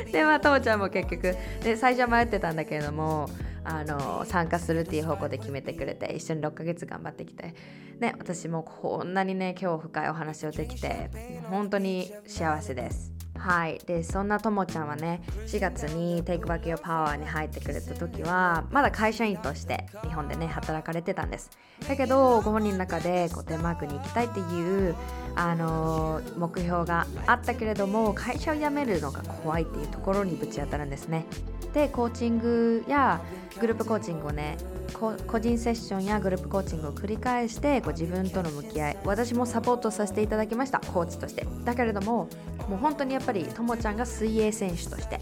[0.13, 3.29] でまあともちゃんも結局で最初迷ってたんだけれども
[3.65, 7.55] あの参加するっていう方向で決めてくれて一緒に6ヶ月頑張ってきて
[7.99, 11.11] ね私もこんなにね今日深いお話をできて
[11.51, 13.16] 本当に幸せです。
[13.39, 13.79] はい。
[13.87, 21.51] でそんなともちゃんはね4月に Take Back Your Power に入ってくれた時はまだ会社員として日本でね働かれてたんです。
[21.89, 24.95] だけどご本人の中でこうデンマークに行きたいっていう
[25.35, 31.27] あのー目標があったけれども会社を辞めるのが怖いっていうところにぶち当たるんですね。
[31.73, 33.21] でコーチングや
[33.61, 34.57] グループコーチングをね
[35.27, 41.47] 個人セッションやグループコーチングを繰り返してこう自分との向き合い私もサポートさせていただきましたコーチとして。
[41.65, 42.29] だけれども
[42.69, 45.21] もう本当にやっぱりともちゃんが水泳選手として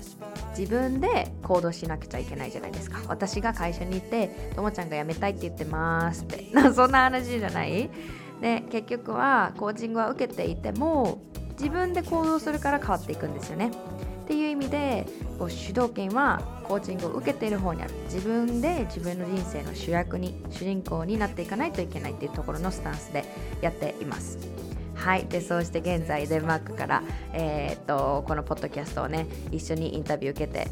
[0.56, 3.00] 自分で行動しなくちゃいけないじゃないですか。
[3.08, 6.44] 私が会社に行ってともちゃんが辞めたいって言ってますって。
[6.74, 7.90] そんな話じゃない？
[8.40, 11.18] で結局はコーチングは受けていても
[11.58, 13.70] 自分で行動するから変わっていくんですよね。
[14.24, 15.06] っていう意味で
[15.38, 23.24] こう主導権はコーチングを受けている方にある自分で自分の人生の主役に主人公になっていかないといけないっていうところのスタンスで
[23.60, 24.38] やっています。
[24.94, 25.26] はい。
[25.26, 27.02] でそうして現在デンマークから、
[27.34, 30.68] えーっとこのポッドキャストをね一緒にインタビュー受けて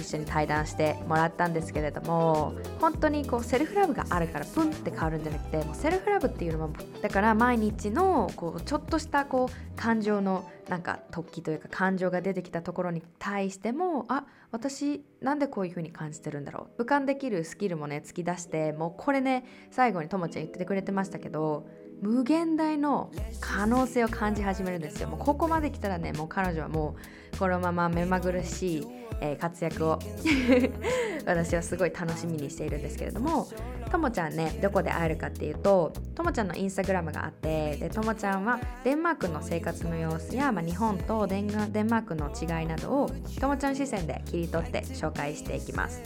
[0.00, 6.70] 一緒に対談してもらったんですけれども本当にこうセルフラブがあるからプンって変わるんじゃなくてもうセルフラブっていうのは
[7.02, 16.82] だから毎日のこうちょっとしたこう感情のなんか突起というか感情が出てきたところに対してもあ私なんでこういう風に感じてるんだろう。
[16.82, 21.66] 俯瞰できるスキルもね突き出してもうこれね最後にともちゃん言っててくれてましたけど
[22.00, 23.10] 無限大の
[23.40, 25.08] 可能性を感じ始めるんですよ。
[25.08, 27.00] もうここまで来たらねもう彼女はもう
[27.38, 28.86] このまま目まぐるしい、
[29.20, 29.98] えー活躍を。
[31.26, 33.48] 私はすごい楽しみにしているんですけれども
[33.90, 43.10] ともちゃんねどこで会えるかっていうとともちゃんのインスタグラムがあってでともちゃんはデンマークの生活の様子や、まあ、日本とデンデンマークの違いなどを
[43.40, 46.00] ともちゃん視線で切り取って紹介していきます。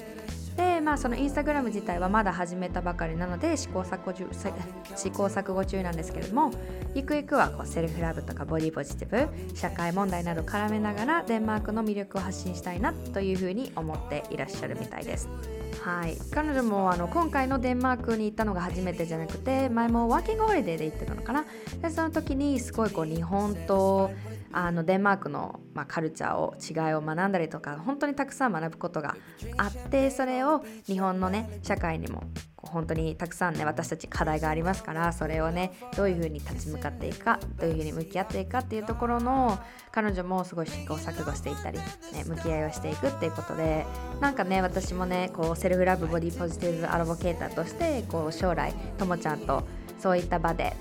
[0.57, 4.27] でまあそのインスタグラム自体はまだ始めたばかりなので試行錯誤中
[4.97, 6.51] 試行錯誤中なんですけれども
[6.95, 15.29] ゆくゆくはこうセルフラブとかボディポジティブ社会問題など絡めながらデンマークの魅力を発信したいなというふうに思っていらっしゃるみたいです。
[15.83, 21.47] はい、彼女もあの今回のデンマークに行ったのが初めてじゃなくて前もワーキングホリデーで行ってたのかな。
[21.81, 24.11] でその時にすごいこう日本と
[24.53, 29.17] あのデンマークの、まあ、カルチャーを違いを学んだりとか本当にたくさん学ぶことが
[29.57, 32.25] あってそれを日本のね社会にも
[32.57, 39.59] 本当にたくさんね私たち課題がありますからそれをねどういうふうに立ち向かっていくかどういうふうに向き合っていくかっていうところの
[39.93, 41.85] 彼女もすごい試行錯誤していったり、ね、
[42.27, 43.87] 向き合いをしていくっていうことで
[44.21, 49.65] なんかね私もねこうセルフラブボディポジティブアドボケーターとしてこう将来ともちゃんと
[49.99, 50.77] そういった場で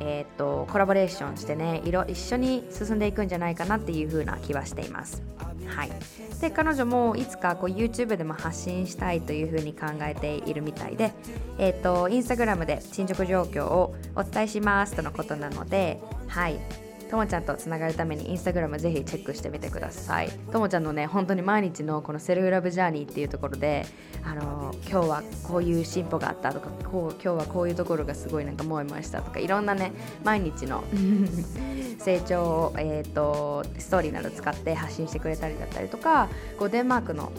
[0.00, 5.22] えー、とコラボレーションしてね色一緒に進んでいくんじゃないかなっていう風な気はしています。
[5.66, 5.90] はい、
[6.40, 11.12] で彼女もいつかこう YouTube でも発信したいという風に考えているみたいで、
[11.58, 16.58] えー、と Instagram で進捗状況をお伝えしますとのことなので、はい、
[17.10, 20.30] ともちゃんとつながるためにインスタグラムぜひチェックしてみてください。
[20.52, 23.84] ともちゃんのね本当に毎日のこのセルフラブジャーニーっていうところで
[24.22, 29.92] あの今日はこういう進歩があったとかこう今日はこういうところがすごいなんか思いましたとかいろんなね
[30.22, 30.84] 毎日の
[31.98, 36.28] 成長を、えーと、ストーリーなど使って発信してくれたりだったりとか
[36.58, 37.32] こうデンマークの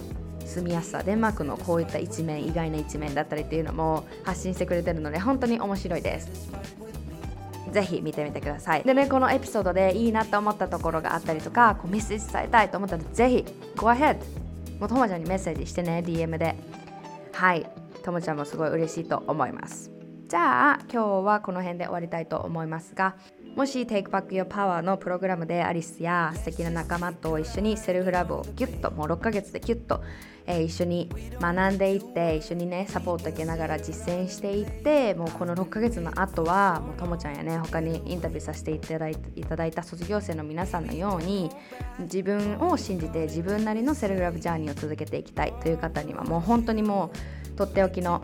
[0.45, 6.51] 住みやすさデンマークのこういった一面意外な一面だったりっていうのも発信してくれてるので本当に面白いです。
[7.71, 8.83] ぜひ見てみてください。
[8.83, 13.45] でねこのエピソードでいいなと思ったところがあったりとかこうメッセージ伝えたいと思ったらぜひ
[13.75, 14.17] Go ahead
[14.79, 16.55] もうともちゃんにメッセージしてね DM で。
[17.33, 17.69] はい。
[18.03, 19.91] ともちゃんもすごい嬉しいと思います。
[20.27, 23.15] じゃあ今日はこの辺で終わりたいと思いますが
[23.57, 30.01] もし Take Back Your Power のプログラムでアリスや素敵な仲間と一緒にセルフラブをギュッともう6ヶ月でギュッと、
[30.47, 31.09] えー、一緒に
[31.39, 41.49] 学んでいって一緒にねサポート受けながら実践していってもうこの6ヶ月の後はもうともちゃんやね他にインタビューさせていただいいただいた卒業生の皆さんのように
[41.99, 47.11] 自分を信じて自分なりのセルフラブジャーニーを続けていきたいという方にはもう本当にも
[47.53, 48.23] うとっておきの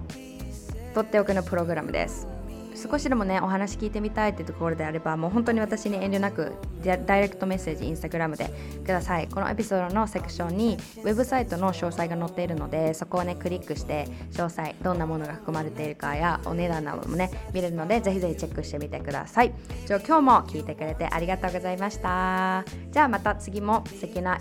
[0.93, 2.36] とっておきのプログラムです。
[2.77, 8.49] 少しでもねお話聞いてみたいってところであればもう本当に私に遠慮なくダイレクトメッセージインスタグラムで
[8.83, 9.27] ください。
[9.27, 19.53] このエピソードのセクションにウェブサイトの詳細が載っているのでそこをねクリックして詳細どんなものが含まれているかやお値段などもね見れるのでぜひぜひチェックしてみてください
[19.85, 24.37] じゃあ今日も聞いてくれてありがとうございましたじゃあまた次も素敵な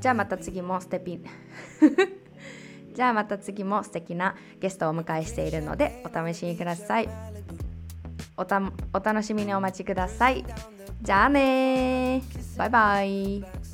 [0.00, 1.24] じゃあまた次もステピン
[2.94, 7.39] じゃあまた次も素敵なゲストをお迎えしているのでお試しにください。
[8.40, 8.62] おた
[8.94, 10.44] お楽しみにお待ちください。
[11.02, 12.22] じゃあね
[12.56, 13.69] バイバイ。